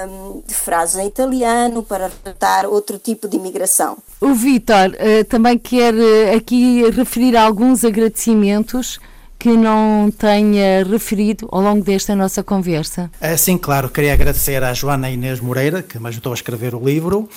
um, 0.09 0.43
frases 0.47 0.97
em 0.97 1.07
italiano 1.07 1.83
para 1.83 2.11
tratar 2.11 2.67
outro 2.67 2.99
tipo 2.99 3.29
de 3.29 3.37
imigração. 3.37 3.99
O 4.21 4.35
Vitor 4.35 4.91
uh, 4.91 5.25
também 5.25 5.59
quer 5.59 5.95
uh, 5.95 6.37
aqui 6.37 6.89
referir 6.91 7.37
alguns 7.37 7.85
agradecimentos 7.85 8.99
que 9.39 9.51
não 9.51 10.11
tenha 10.11 10.83
referido 10.83 11.47
ao 11.53 11.61
longo 11.61 11.85
desta 11.85 12.17
nossa 12.17 12.43
conversa? 12.43 13.11
É, 13.21 13.37
sim, 13.37 13.59
claro. 13.59 13.91
Queria 13.91 14.15
agradecer 14.15 14.63
à 14.65 14.73
Joana 14.73 15.11
Inês 15.11 15.41
Moreira, 15.41 15.83
que 15.83 15.99
me 15.99 16.09
ajudou 16.09 16.33
a 16.33 16.35
escrever 16.35 16.75
o 16.75 16.83
livro, 16.83 17.29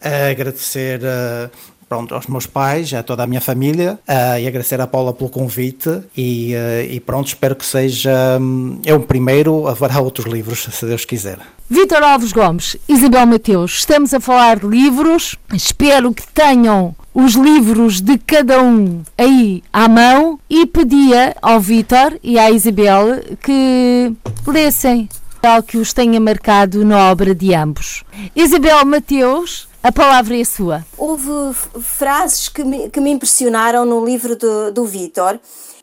agradecer 0.00 1.00
uh, 1.02 1.50
pronto, 1.92 2.14
aos 2.14 2.26
meus 2.26 2.46
pais, 2.46 2.94
a 2.94 3.02
toda 3.02 3.22
a 3.22 3.26
minha 3.26 3.40
família 3.42 3.98
uh, 4.08 4.38
e 4.40 4.46
agradecer 4.46 4.80
à 4.80 4.86
Paula 4.86 5.12
pelo 5.12 5.28
convite 5.28 6.00
e, 6.16 6.54
uh, 6.54 6.90
e 6.90 6.98
pronto, 7.00 7.26
espero 7.26 7.54
que 7.54 7.66
seja 7.66 8.40
é 8.82 8.94
o 8.94 9.00
primeiro, 9.00 9.68
haverá 9.68 10.00
outros 10.00 10.24
livros, 10.24 10.66
se 10.72 10.86
Deus 10.86 11.04
quiser. 11.04 11.38
Vitor 11.68 12.02
Alves 12.02 12.32
Gomes, 12.32 12.78
Isabel 12.88 13.26
Mateus, 13.26 13.72
estamos 13.72 14.14
a 14.14 14.20
falar 14.20 14.60
de 14.60 14.66
livros, 14.66 15.36
espero 15.52 16.14
que 16.14 16.26
tenham 16.28 16.96
os 17.12 17.34
livros 17.34 18.00
de 18.00 18.16
cada 18.16 18.62
um 18.62 19.02
aí 19.18 19.62
à 19.70 19.86
mão 19.86 20.40
e 20.48 20.64
pedia 20.64 21.36
ao 21.42 21.60
Vitor 21.60 22.18
e 22.22 22.38
à 22.38 22.50
Isabel 22.50 23.20
que 23.42 24.14
lessem 24.46 25.10
algo 25.42 25.66
que 25.66 25.76
os 25.76 25.92
tenha 25.92 26.18
marcado 26.18 26.86
na 26.86 27.10
obra 27.10 27.34
de 27.34 27.54
ambos. 27.54 28.02
Isabel 28.34 28.82
Mateus, 28.86 29.68
a 29.82 29.90
palavra 29.90 30.38
é 30.38 30.44
sua. 30.44 30.86
Houve 30.96 31.54
frases 31.80 32.48
que 32.48 32.62
me, 32.62 32.88
que 32.88 33.00
me 33.00 33.10
impressionaram 33.10 33.84
no 33.84 34.04
livro 34.04 34.36
do, 34.36 34.70
do 34.70 34.84
Vitor, 34.84 35.40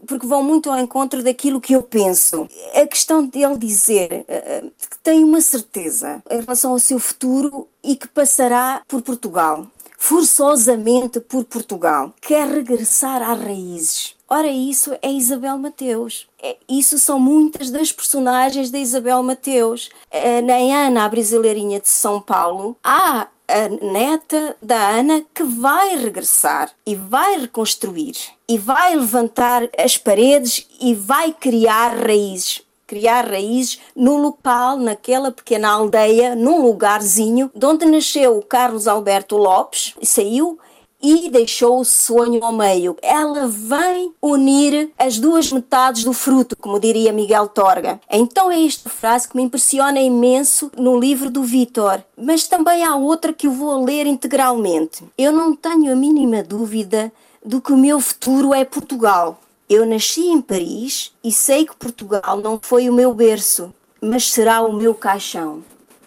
porque 0.07 0.25
vão 0.25 0.41
muito 0.41 0.71
ao 0.71 0.79
encontro 0.79 1.21
daquilo 1.21 1.59
que 1.59 1.73
eu 1.73 1.83
penso. 1.83 2.47
A 2.73 2.87
questão 2.87 3.25
dele 3.25 3.57
dizer 3.57 4.25
uh, 4.27 4.71
que 4.89 4.97
tem 5.03 5.23
uma 5.23 5.41
certeza 5.41 6.23
em 6.29 6.39
relação 6.39 6.71
ao 6.71 6.79
seu 6.79 6.97
futuro 6.97 7.67
e 7.83 7.95
que 7.95 8.07
passará 8.07 8.81
por 8.87 9.01
Portugal. 9.01 9.67
Forçosamente 9.97 11.19
por 11.19 11.43
Portugal. 11.43 12.13
Quer 12.21 12.47
regressar 12.47 13.21
às 13.21 13.37
raízes. 13.37 14.15
Ora, 14.29 14.47
isso 14.47 14.95
é 15.01 15.11
Isabel 15.11 15.57
Mateus. 15.57 16.25
É, 16.41 16.55
isso 16.69 16.97
são 16.97 17.19
muitas 17.19 17.69
das 17.69 17.91
personagens 17.91 18.71
da 18.71 18.79
Isabel 18.79 19.21
Mateus. 19.23 19.89
Uh, 20.09 20.45
na 20.45 20.53
Ana, 20.87 21.03
a 21.03 21.09
brasileirinha 21.09 21.81
de 21.81 21.89
São 21.89 22.21
Paulo, 22.21 22.77
há 22.81 23.27
a 23.49 23.67
neta 23.67 24.55
da 24.61 24.89
Ana 24.89 25.23
que 25.33 25.43
vai 25.43 25.95
regressar 25.95 26.69
e 26.85 26.93
vai 26.93 27.39
reconstruir 27.39 28.15
e 28.47 28.57
vai 28.57 28.95
levantar 28.95 29.67
as 29.77 29.97
paredes 29.97 30.67
e 30.79 30.93
vai 30.93 31.33
criar 31.33 31.97
raízes. 31.97 32.61
Criar 32.85 33.27
raízes 33.27 33.79
no 33.95 34.17
local, 34.17 34.77
naquela 34.77 35.31
pequena 35.31 35.69
aldeia, 35.69 36.35
num 36.35 36.61
lugarzinho 36.61 37.51
de 37.53 37.65
onde 37.65 37.85
nasceu 37.85 38.37
o 38.37 38.43
Carlos 38.43 38.87
Alberto 38.87 39.37
Lopes 39.37 39.93
e 40.01 40.05
saiu 40.05 40.57
e 41.01 41.29
deixou 41.29 41.79
o 41.79 41.85
sonho 41.85 42.43
ao 42.43 42.51
meio. 42.51 42.97
Ela 43.01 43.47
vem 43.47 44.13
unir 44.21 44.91
as 44.97 45.17
duas 45.17 45.51
metades 45.51 46.03
do 46.03 46.13
fruto, 46.13 46.55
como 46.57 46.79
diria 46.79 47.13
Miguel 47.13 47.47
Torga. 47.47 47.99
Então 48.09 48.51
é 48.51 48.65
esta 48.65 48.89
frase 48.89 49.27
que 49.27 49.37
me 49.37 49.43
impressiona 49.43 49.99
imenso 49.99 50.71
no 50.77 50.99
livro 50.99 51.29
do 51.29 51.43
Vitor, 51.43 52.03
mas 52.17 52.47
também 52.47 52.83
há 52.83 52.95
outra 52.95 53.31
que 53.31 53.47
eu 53.47 53.51
vou 53.51 53.83
ler 53.83 54.05
integralmente. 54.05 55.03
Eu 55.17 55.31
não 55.31 55.55
tenho 55.55 55.91
a 55.91 55.95
mínima 55.95 56.43
dúvida 56.43 57.11
do 57.43 57.61
que 57.61 57.71
o 57.71 57.77
meu 57.77 57.99
futuro 57.99 58.53
é 58.53 58.65
Portugal. 58.65 59.39
Eu 59.69 59.85
nasci 59.85 60.27
em 60.27 60.41
Paris 60.41 61.13
e 61.23 61.31
sei 61.31 61.65
que 61.65 61.75
Portugal 61.75 62.37
não 62.37 62.59
foi 62.61 62.89
o 62.89 62.93
meu 62.93 63.13
berço, 63.13 63.73
mas 64.01 64.31
será 64.31 64.61
o 64.61 64.73
meu 64.73 64.93
caixão. 64.93 65.63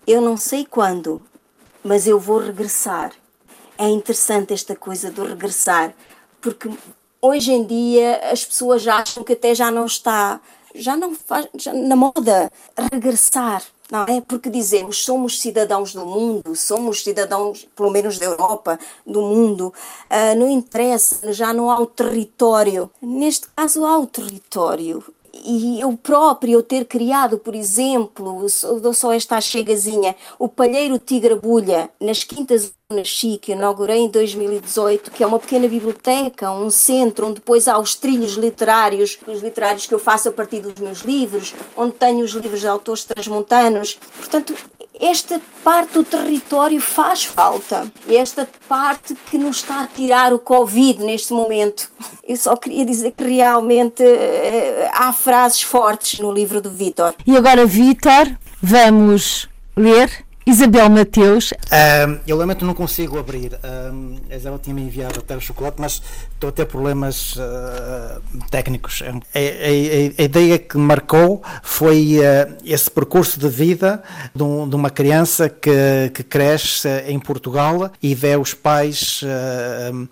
Eu 0.07 0.21
não 0.21 0.37
sei 0.37 0.65
quando, 0.65 1.23
mas 1.83 2.07
eu 2.07 2.19
vou 2.19 2.39
regressar 2.39 3.13
é 3.83 3.89
interessante 3.89 4.53
esta 4.55 4.77
coisa 4.77 5.11
do 5.11 5.25
regressar, 5.25 5.93
porque 6.41 6.71
hoje 7.21 7.53
em 7.53 7.65
dia 7.65 8.21
as 8.31 8.45
pessoas 8.45 8.87
acham 8.87 9.25
que 9.25 9.33
até 9.33 9.55
já 9.55 9.71
não 9.71 9.87
está, 9.87 10.41
já 10.75 10.97
não 10.97 11.15
faz, 11.15 11.49
já, 11.55 11.73
na 11.73 11.97
moda 11.97 12.51
regressar. 12.93 13.63
Não 13.91 14.05
é 14.05 14.23
porque 14.23 14.49
dizemos 14.49 15.05
somos 15.05 15.39
cidadãos 15.39 15.93
do 15.93 16.07
mundo, 16.07 16.57
somos 16.57 17.03
cidadãos, 17.03 17.69
pelo 17.77 17.91
menos 17.91 18.19
da 18.19 18.25
Europa, 18.25 18.79
do 19.07 19.21
mundo, 19.21 19.75
uh, 20.11 20.39
não 20.39 20.49
interessa, 20.49 21.31
já 21.33 21.53
não 21.53 21.71
há 21.71 21.79
o 21.79 21.87
território. 21.87 22.91
Neste 23.03 23.49
caso, 23.49 23.85
há 23.85 23.99
o 23.99 24.07
território 24.07 25.05
e 25.35 25.81
eu 25.81 25.97
próprio 25.97 26.53
eu 26.53 26.63
ter 26.63 26.85
criado, 26.85 27.39
por 27.39 27.55
exemplo, 27.55 28.47
dou 28.81 28.93
só 28.93 29.13
esta 29.13 29.41
chegazinha, 29.41 30.15
o 30.39 30.49
Palheiro 30.49 30.99
Tigre 30.99 31.35
Bulha, 31.35 31.89
nas 31.99 32.23
Quintas 32.23 32.73
Nasci, 32.91 33.39
que 33.41 33.53
inaugurei 33.53 34.01
em 34.01 34.09
2018, 34.09 35.11
que 35.11 35.25
é 35.25 35.27
uma 35.27 35.39
pequena 35.39 35.67
biblioteca, 35.67 36.51
um 36.51 36.69
centro 36.71 37.27
onde 37.27 37.37
depois 37.37 37.67
há 37.67 37.79
os 37.79 37.95
trilhos 37.95 38.33
literários, 38.33 39.19
os 39.27 39.43
literários 39.43 39.87
que 39.87 39.95
eu 39.95 39.99
faço 39.99 40.29
a 40.29 40.33
partir 40.33 40.61
dos 40.61 40.75
meus 40.75 41.01
livros, 41.01 41.55
onde 41.77 41.93
tenho 41.95 42.25
os 42.25 42.33
livros 42.33 42.61
de 42.61 42.69
autores 42.69 43.05
transmontanos. 43.05 43.99
Portanto, 44.19 44.55
esta 45.03 45.41
parte 45.65 45.95
do 45.95 46.05
território 46.05 46.81
faz 46.81 47.25
falta. 47.25 47.91
Esta 48.09 48.49
parte 48.69 49.17
que 49.29 49.37
nos 49.37 49.57
está 49.57 49.83
a 49.83 49.87
tirar 49.89 50.33
o 50.33 50.39
Covid 50.39 51.03
neste 51.03 51.33
momento. 51.33 51.91
Eu 52.23 52.37
só 52.37 52.55
queria 52.57 52.87
dizer 52.87 53.11
que 53.11 53.25
realmente 53.25 54.03
uh, 54.05 54.91
há 54.93 55.13
frases 55.13 55.63
fortes 55.63 56.21
no 56.21 56.33
livro 56.33 56.61
do 56.61 56.71
Vitor. 56.71 57.15
E 57.27 57.37
agora, 57.37 57.67
Vitor, 57.67 58.31
vamos 58.63 59.49
ler 59.77 60.25
Isabel 60.45 60.91
Mateus. 60.91 61.53
Eu 62.27 62.37
lamento 62.37 62.65
não 62.65 62.75
consigo 62.75 63.19
abrir. 63.19 63.59
A 63.63 64.35
Isabel 64.35 64.59
tinha-me 64.59 64.83
enviado 64.83 65.21
até 65.21 65.37
o 65.37 65.41
chocolate, 65.41 65.77
mas 65.79 66.03
estou 66.35 66.49
a 66.49 66.53
ter 66.53 66.67
problemas 66.67 67.37
uh, 67.37 68.21
técnicos. 68.51 69.03
A, 69.03 69.09
a, 69.09 70.21
a, 70.21 70.23
ideia 70.23 70.59
que 70.59 70.77
marcou 70.77 71.43
foi 71.63 72.19
uh, 72.19 72.57
esse 72.65 72.91
percurso 72.91 73.39
de 73.39 73.49
vida 73.49 74.03
de, 74.35 74.43
um, 74.43 74.69
de 74.69 74.75
uma 74.75 74.91
criança 74.91 75.49
que, 75.49 76.11
que, 76.13 76.23
cresce 76.23 76.89
em 77.07 77.19
Portugal 77.19 77.91
e 78.03 78.15
vê 78.15 78.37
os 78.37 78.55
pais 78.55 79.23
uh, 79.23 80.09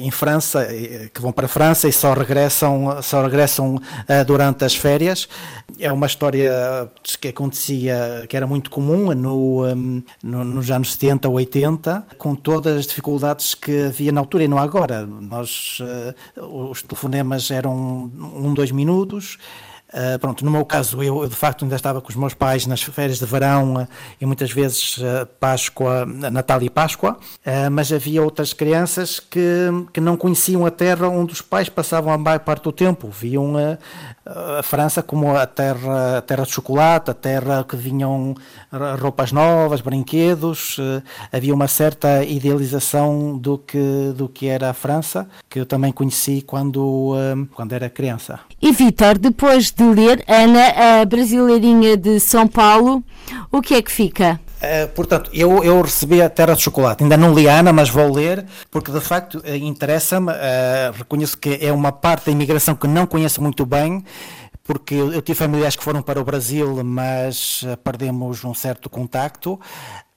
em 0.00 0.10
França, 0.10 0.66
que 1.12 1.20
vão 1.20 1.32
para 1.32 1.46
a 1.46 1.48
França 1.48 1.88
e 1.88 1.92
só 1.92 2.12
regressam, 2.12 3.02
só 3.02 3.22
regressam 3.22 3.80
durante 4.26 4.64
as 4.64 4.74
férias. 4.74 5.28
É 5.78 5.92
uma 5.92 6.06
história 6.06 6.90
que 7.20 7.28
acontecia, 7.28 8.24
que 8.28 8.36
era 8.36 8.46
muito 8.46 8.70
comum 8.70 9.12
no, 9.14 9.43
um, 9.44 10.02
no, 10.22 10.44
nos 10.44 10.70
anos 10.70 10.92
70, 10.92 11.28
80, 11.28 12.06
com 12.18 12.34
todas 12.34 12.78
as 12.78 12.86
dificuldades 12.86 13.54
que 13.54 13.86
havia 13.86 14.12
na 14.12 14.20
altura 14.20 14.44
e 14.44 14.48
não 14.48 14.58
agora. 14.58 15.06
Nós, 15.06 15.78
uh, 16.36 16.70
os 16.70 16.82
telefonemas 16.82 17.50
eram 17.50 18.10
um, 18.14 18.54
dois 18.54 18.70
minutos. 18.70 19.38
Uh, 19.94 20.18
pronto, 20.18 20.44
no 20.44 20.50
meu 20.50 20.64
caso, 20.64 21.00
eu 21.04 21.28
de 21.28 21.36
facto 21.36 21.64
ainda 21.64 21.76
estava 21.76 22.00
com 22.00 22.08
os 22.08 22.16
meus 22.16 22.34
pais 22.34 22.66
nas 22.66 22.82
férias 22.82 23.20
de 23.20 23.24
verão 23.24 23.74
uh, 23.74 23.88
e 24.20 24.26
muitas 24.26 24.50
vezes 24.50 24.98
uh, 24.98 25.24
Páscoa, 25.38 26.04
Natal 26.04 26.60
e 26.62 26.68
Páscoa, 26.68 27.16
mas 27.70 27.92
havia 27.92 28.22
outras 28.22 28.52
crianças 28.52 29.20
que, 29.20 29.40
que 29.92 30.00
não 30.00 30.16
conheciam 30.16 30.66
a 30.66 30.70
terra 30.70 31.08
onde 31.08 31.32
os 31.32 31.40
pais 31.40 31.68
passavam 31.68 32.12
a 32.12 32.18
maior 32.18 32.40
parte 32.40 32.64
do 32.64 32.72
tempo, 32.72 33.08
viam 33.08 33.54
a 34.26 34.62
França 34.62 35.02
como 35.02 35.36
a 35.36 35.46
terra, 35.46 36.18
a 36.18 36.22
terra 36.22 36.44
de 36.44 36.50
chocolate, 36.50 37.10
a 37.10 37.14
terra 37.14 37.64
que 37.68 37.76
vinham 37.76 38.34
roupas 39.00 39.30
novas, 39.30 39.80
brinquedos, 39.80 40.78
havia 41.30 41.54
uma 41.54 41.68
certa 41.68 42.24
idealização 42.24 43.36
do 43.36 43.58
que, 43.58 44.12
do 44.16 44.28
que 44.28 44.48
era 44.48 44.70
a 44.70 44.74
França, 44.74 45.28
que 45.48 45.60
eu 45.60 45.66
também 45.66 45.92
conheci 45.92 46.42
quando, 46.42 47.14
quando 47.54 47.72
era 47.72 47.90
criança. 47.90 48.40
E 48.60 48.72
Vitor, 48.72 49.18
depois 49.18 49.70
de 49.70 49.83
ler 49.92 50.24
Ana, 50.26 51.00
a 51.00 51.04
brasileirinha 51.04 51.96
de 51.96 52.18
São 52.20 52.46
Paulo, 52.46 53.02
o 53.50 53.60
que 53.60 53.74
é 53.74 53.82
que 53.82 53.90
fica? 53.90 54.40
Uh, 54.64 54.88
portanto, 54.94 55.30
eu, 55.34 55.62
eu 55.62 55.82
recebi 55.82 56.22
a 56.22 56.30
Terra 56.30 56.54
de 56.54 56.62
Chocolate. 56.62 57.02
Ainda 57.02 57.16
não 57.16 57.34
li 57.34 57.46
a 57.48 57.58
Ana, 57.58 57.72
mas 57.72 57.90
vou 57.90 58.10
ler, 58.10 58.46
porque 58.70 58.90
de 58.90 59.00
facto 59.00 59.38
uh, 59.38 59.54
interessa-me. 59.54 60.32
Uh, 60.32 60.96
reconheço 60.96 61.36
que 61.36 61.58
é 61.60 61.70
uma 61.70 61.92
parte 61.92 62.26
da 62.26 62.32
imigração 62.32 62.74
que 62.74 62.86
não 62.86 63.06
conheço 63.06 63.42
muito 63.42 63.66
bem, 63.66 64.02
porque 64.62 64.94
eu 64.94 65.20
tive 65.20 65.38
familiares 65.38 65.76
que 65.76 65.84
foram 65.84 66.00
para 66.00 66.18
o 66.18 66.24
Brasil, 66.24 66.82
mas 66.82 67.62
perdemos 67.84 68.42
um 68.44 68.54
certo 68.54 68.88
contacto. 68.88 69.60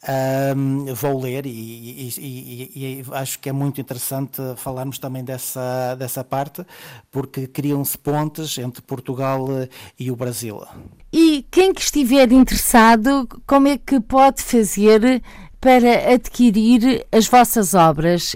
Um, 0.07 0.85
vou 0.93 1.19
ler 1.19 1.45
e, 1.45 1.49
e, 1.49 2.13
e, 2.17 2.71
e, 2.75 3.05
acho 3.11 3.39
que 3.39 3.49
é 3.49 3.51
muito 3.51 3.81
interessante 3.81 4.41
falarmos 4.55 4.97
também 4.97 5.21
dessa, 5.21 5.95
dessa 5.95 6.23
parte, 6.23 6.65
porque 7.11 7.45
criam-se 7.45 7.97
pontes 7.97 8.57
entre 8.57 8.81
Portugal 8.81 9.45
e 9.99 10.09
o 10.09 10.15
Brasil. 10.15 10.63
E 11.11 11.45
quem 11.51 11.73
que 11.73 11.81
estiver 11.81 12.31
interessado, 12.31 13.27
como 13.45 13.67
é 13.67 13.77
que 13.77 13.99
pode 13.99 14.41
fazer 14.41 15.21
para 15.59 16.13
adquirir 16.13 17.05
as 17.11 17.27
vossas 17.27 17.73
obras? 17.73 18.35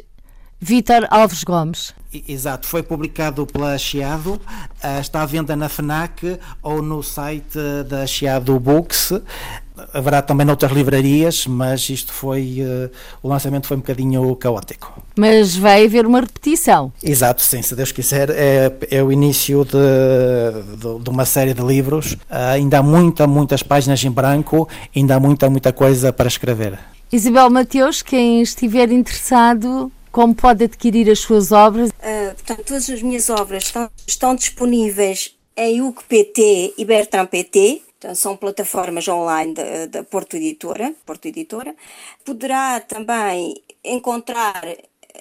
Vítor 0.59 1.07
Alves 1.09 1.43
Gomes. 1.43 1.93
Exato, 2.27 2.67
foi 2.67 2.83
publicado 2.83 3.47
pela 3.47 3.77
Chiado, 3.77 4.39
ah, 4.83 4.99
está 4.99 5.21
à 5.21 5.25
venda 5.25 5.55
na 5.55 5.69
FNAC 5.69 6.37
ou 6.61 6.81
no 6.81 7.01
site 7.01 7.57
da 7.87 8.05
Chiado 8.05 8.59
Books. 8.59 9.13
Haverá 9.93 10.21
também 10.21 10.45
noutras 10.45 10.71
livrarias, 10.71 11.45
mas 11.47 11.89
isto 11.89 12.13
foi. 12.13 12.59
Uh, 12.61 12.89
o 13.21 13.27
lançamento 13.27 13.67
foi 13.67 13.77
um 13.77 13.79
bocadinho 13.79 14.35
caótico. 14.35 15.01
Mas 15.17 15.55
vai 15.55 15.85
haver 15.85 16.05
uma 16.05 16.21
repetição. 16.21 16.91
Exato, 17.03 17.41
sim, 17.41 17.61
se 17.61 17.75
Deus 17.75 17.91
quiser. 17.91 18.29
É, 18.29 18.71
é 18.89 19.03
o 19.03 19.11
início 19.11 19.65
de, 19.65 20.77
de, 20.77 21.03
de, 21.03 21.09
uma 21.09 21.25
série 21.25 21.53
de 21.53 21.61
livros. 21.61 22.13
Uh, 22.13 22.17
ainda 22.53 22.79
há 22.79 22.83
muita, 22.83 23.27
muitas 23.27 23.63
páginas 23.63 24.03
em 24.03 24.11
branco, 24.11 24.67
ainda 24.95 25.15
há 25.15 25.19
muita, 25.19 25.49
muita 25.49 25.73
coisa 25.73 26.11
para 26.11 26.27
escrever. 26.27 26.79
Isabel 27.11 27.49
Mateus, 27.49 28.01
quem 28.01 28.41
estiver 28.41 28.89
interessado, 28.91 29.91
como 30.11 30.33
pode 30.33 30.63
adquirir 30.63 31.09
as 31.09 31.19
suas 31.19 31.51
obras? 31.51 31.89
Uh, 31.89 32.33
portanto, 32.35 32.63
todas 32.65 32.89
as 32.89 33.01
minhas 33.01 33.29
obras 33.29 33.63
estão, 33.63 33.89
estão 34.07 34.35
disponíveis 34.35 35.35
em 35.57 35.81
UCPT 35.81 36.75
e 36.77 36.85
Bertrand 36.85 37.27
PT. 37.27 37.81
Então, 38.01 38.15
são 38.15 38.35
plataformas 38.35 39.07
online 39.07 39.53
da, 39.87 40.03
Porto 40.03 40.35
Editora, 40.35 40.91
Porto 41.05 41.27
Editora. 41.27 41.75
Poderá 42.25 42.79
também 42.79 43.61
encontrar 43.83 44.63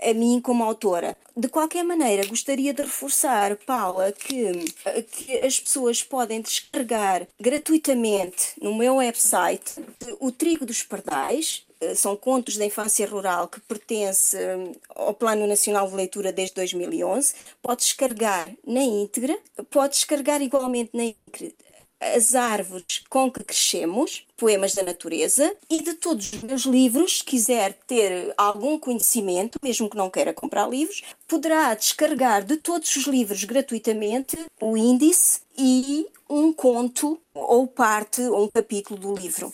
a 0.00 0.12
mim 0.12 0.40
como 0.40 0.64
autora. 0.64 1.16
De 1.36 1.48
qualquer 1.48 1.82
maneira, 1.82 2.26
gostaria 2.26 2.72
de 2.72 2.82
reforçar, 2.82 3.56
Paula, 3.56 4.12
que, 4.12 4.72
que 5.10 5.38
as 5.38 5.58
pessoas 5.58 6.02
podem 6.02 6.40
descarregar 6.40 7.26
gratuitamente 7.40 8.52
no 8.60 8.74
meu 8.74 8.96
website 8.96 9.74
o 10.20 10.30
Trigo 10.30 10.66
dos 10.66 10.82
Pardais, 10.82 11.64
são 11.94 12.16
contos 12.16 12.56
da 12.56 12.64
infância 12.64 13.06
rural 13.06 13.48
que 13.48 13.60
pertence 13.60 14.36
hum, 14.36 14.72
ao 14.94 15.14
Plano 15.14 15.46
Nacional 15.46 15.88
de 15.88 15.94
Leitura 15.94 16.32
desde 16.32 16.54
2011. 16.54 17.34
Pode 17.62 17.82
descarregar 17.82 18.50
na 18.66 18.82
íntegra, 18.82 19.38
pode 19.70 19.94
descarregar 19.94 20.42
igualmente 20.42 20.90
na 20.94 21.04
íntegra 21.04 21.52
as 22.00 22.34
árvores 22.34 23.02
com 23.08 23.30
que 23.30 23.42
crescemos, 23.42 24.26
poemas 24.36 24.74
da 24.74 24.82
natureza, 24.82 25.54
e 25.70 25.82
de 25.82 25.94
todos 25.94 26.32
os 26.32 26.42
meus 26.42 26.62
livros, 26.62 27.18
se 27.18 27.24
quiser 27.24 27.72
ter 27.86 28.34
algum 28.36 28.78
conhecimento, 28.78 29.58
mesmo 29.62 29.88
que 29.88 29.96
não 29.96 30.10
queira 30.10 30.34
comprar 30.34 30.68
livros, 30.68 31.02
poderá 31.26 31.74
descarregar 31.74 32.44
de 32.44 32.56
todos 32.56 32.94
os 32.96 33.06
livros 33.06 33.44
gratuitamente 33.44 34.36
o 34.60 34.76
índice 34.76 35.40
e 35.56 36.06
um 36.28 36.52
conto 36.52 37.18
ou 37.32 37.66
parte 37.66 38.20
ou 38.22 38.44
um 38.44 38.48
capítulo 38.48 38.98
do 38.98 39.14
livro. 39.14 39.52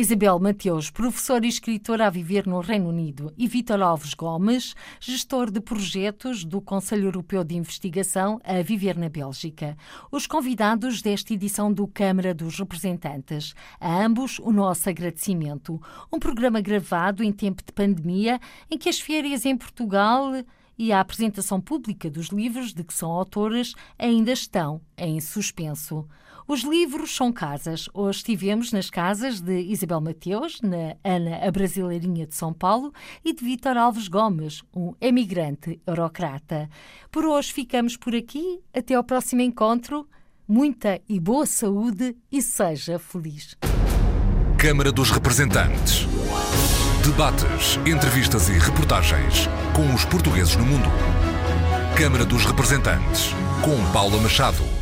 Isabel 0.00 0.38
Mateus, 0.38 0.88
professora 0.88 1.44
e 1.44 1.48
escritora 1.50 2.06
a 2.06 2.10
viver 2.10 2.46
no 2.46 2.60
Reino 2.60 2.88
Unido, 2.88 3.34
e 3.36 3.46
Vítor 3.46 3.82
Alves 3.82 4.14
Gomes, 4.14 4.74
gestor 4.98 5.50
de 5.50 5.60
projetos 5.60 6.42
do 6.42 6.58
Conselho 6.58 7.08
Europeu 7.08 7.44
de 7.44 7.54
Investigação 7.54 8.40
a 8.42 8.62
viver 8.62 8.96
na 8.96 9.10
Bélgica. 9.10 9.76
Os 10.10 10.26
convidados 10.26 11.02
desta 11.02 11.34
edição 11.34 11.70
do 11.70 11.86
Câmara 11.86 12.32
dos 12.32 12.58
Representantes. 12.58 13.54
A 13.78 14.02
ambos 14.02 14.38
o 14.38 14.50
nosso 14.50 14.88
agradecimento. 14.88 15.78
Um 16.10 16.18
programa 16.18 16.62
gravado 16.62 17.22
em 17.22 17.30
tempo 17.30 17.62
de 17.62 17.70
pandemia, 17.70 18.40
em 18.70 18.78
que 18.78 18.88
as 18.88 18.98
férias 18.98 19.44
em 19.44 19.54
Portugal 19.54 20.32
e 20.78 20.92
a 20.92 21.00
apresentação 21.00 21.60
pública 21.60 22.08
dos 22.08 22.28
livros 22.28 22.72
de 22.72 22.82
que 22.82 22.94
são 22.94 23.10
autores 23.10 23.74
ainda 23.98 24.32
estão 24.32 24.80
em 24.96 25.20
suspenso. 25.20 26.08
Os 26.46 26.62
livros 26.62 27.14
são 27.14 27.32
casas. 27.32 27.88
Hoje 27.92 28.18
estivemos 28.18 28.72
nas 28.72 28.90
casas 28.90 29.40
de 29.40 29.60
Isabel 29.60 30.00
Mateus, 30.00 30.60
na 30.60 30.96
Ana 31.04 31.46
a 31.46 31.50
Brasileirinha 31.50 32.26
de 32.26 32.34
São 32.34 32.52
Paulo, 32.52 32.92
e 33.24 33.32
de 33.32 33.44
Vítor 33.44 33.76
Alves 33.76 34.08
Gomes, 34.08 34.62
um 34.74 34.94
emigrante 35.00 35.80
eurocrata. 35.86 36.68
Por 37.10 37.24
hoje 37.24 37.52
ficamos 37.52 37.96
por 37.96 38.14
aqui. 38.14 38.60
Até 38.74 38.94
ao 38.94 39.04
próximo 39.04 39.42
encontro. 39.42 40.08
Muita 40.46 41.00
e 41.08 41.20
boa 41.20 41.46
saúde 41.46 42.16
e 42.30 42.42
seja 42.42 42.98
feliz. 42.98 43.56
Câmara 44.58 44.90
dos 44.90 45.10
Representantes. 45.10 46.06
Debates, 47.04 47.78
entrevistas 47.86 48.48
e 48.48 48.52
reportagens 48.52 49.46
com 49.74 49.94
os 49.94 50.04
portugueses 50.04 50.56
no 50.56 50.66
mundo. 50.66 50.88
Câmara 51.96 52.24
dos 52.24 52.44
Representantes, 52.44 53.30
com 53.62 53.92
Paula 53.92 54.20
Machado. 54.20 54.79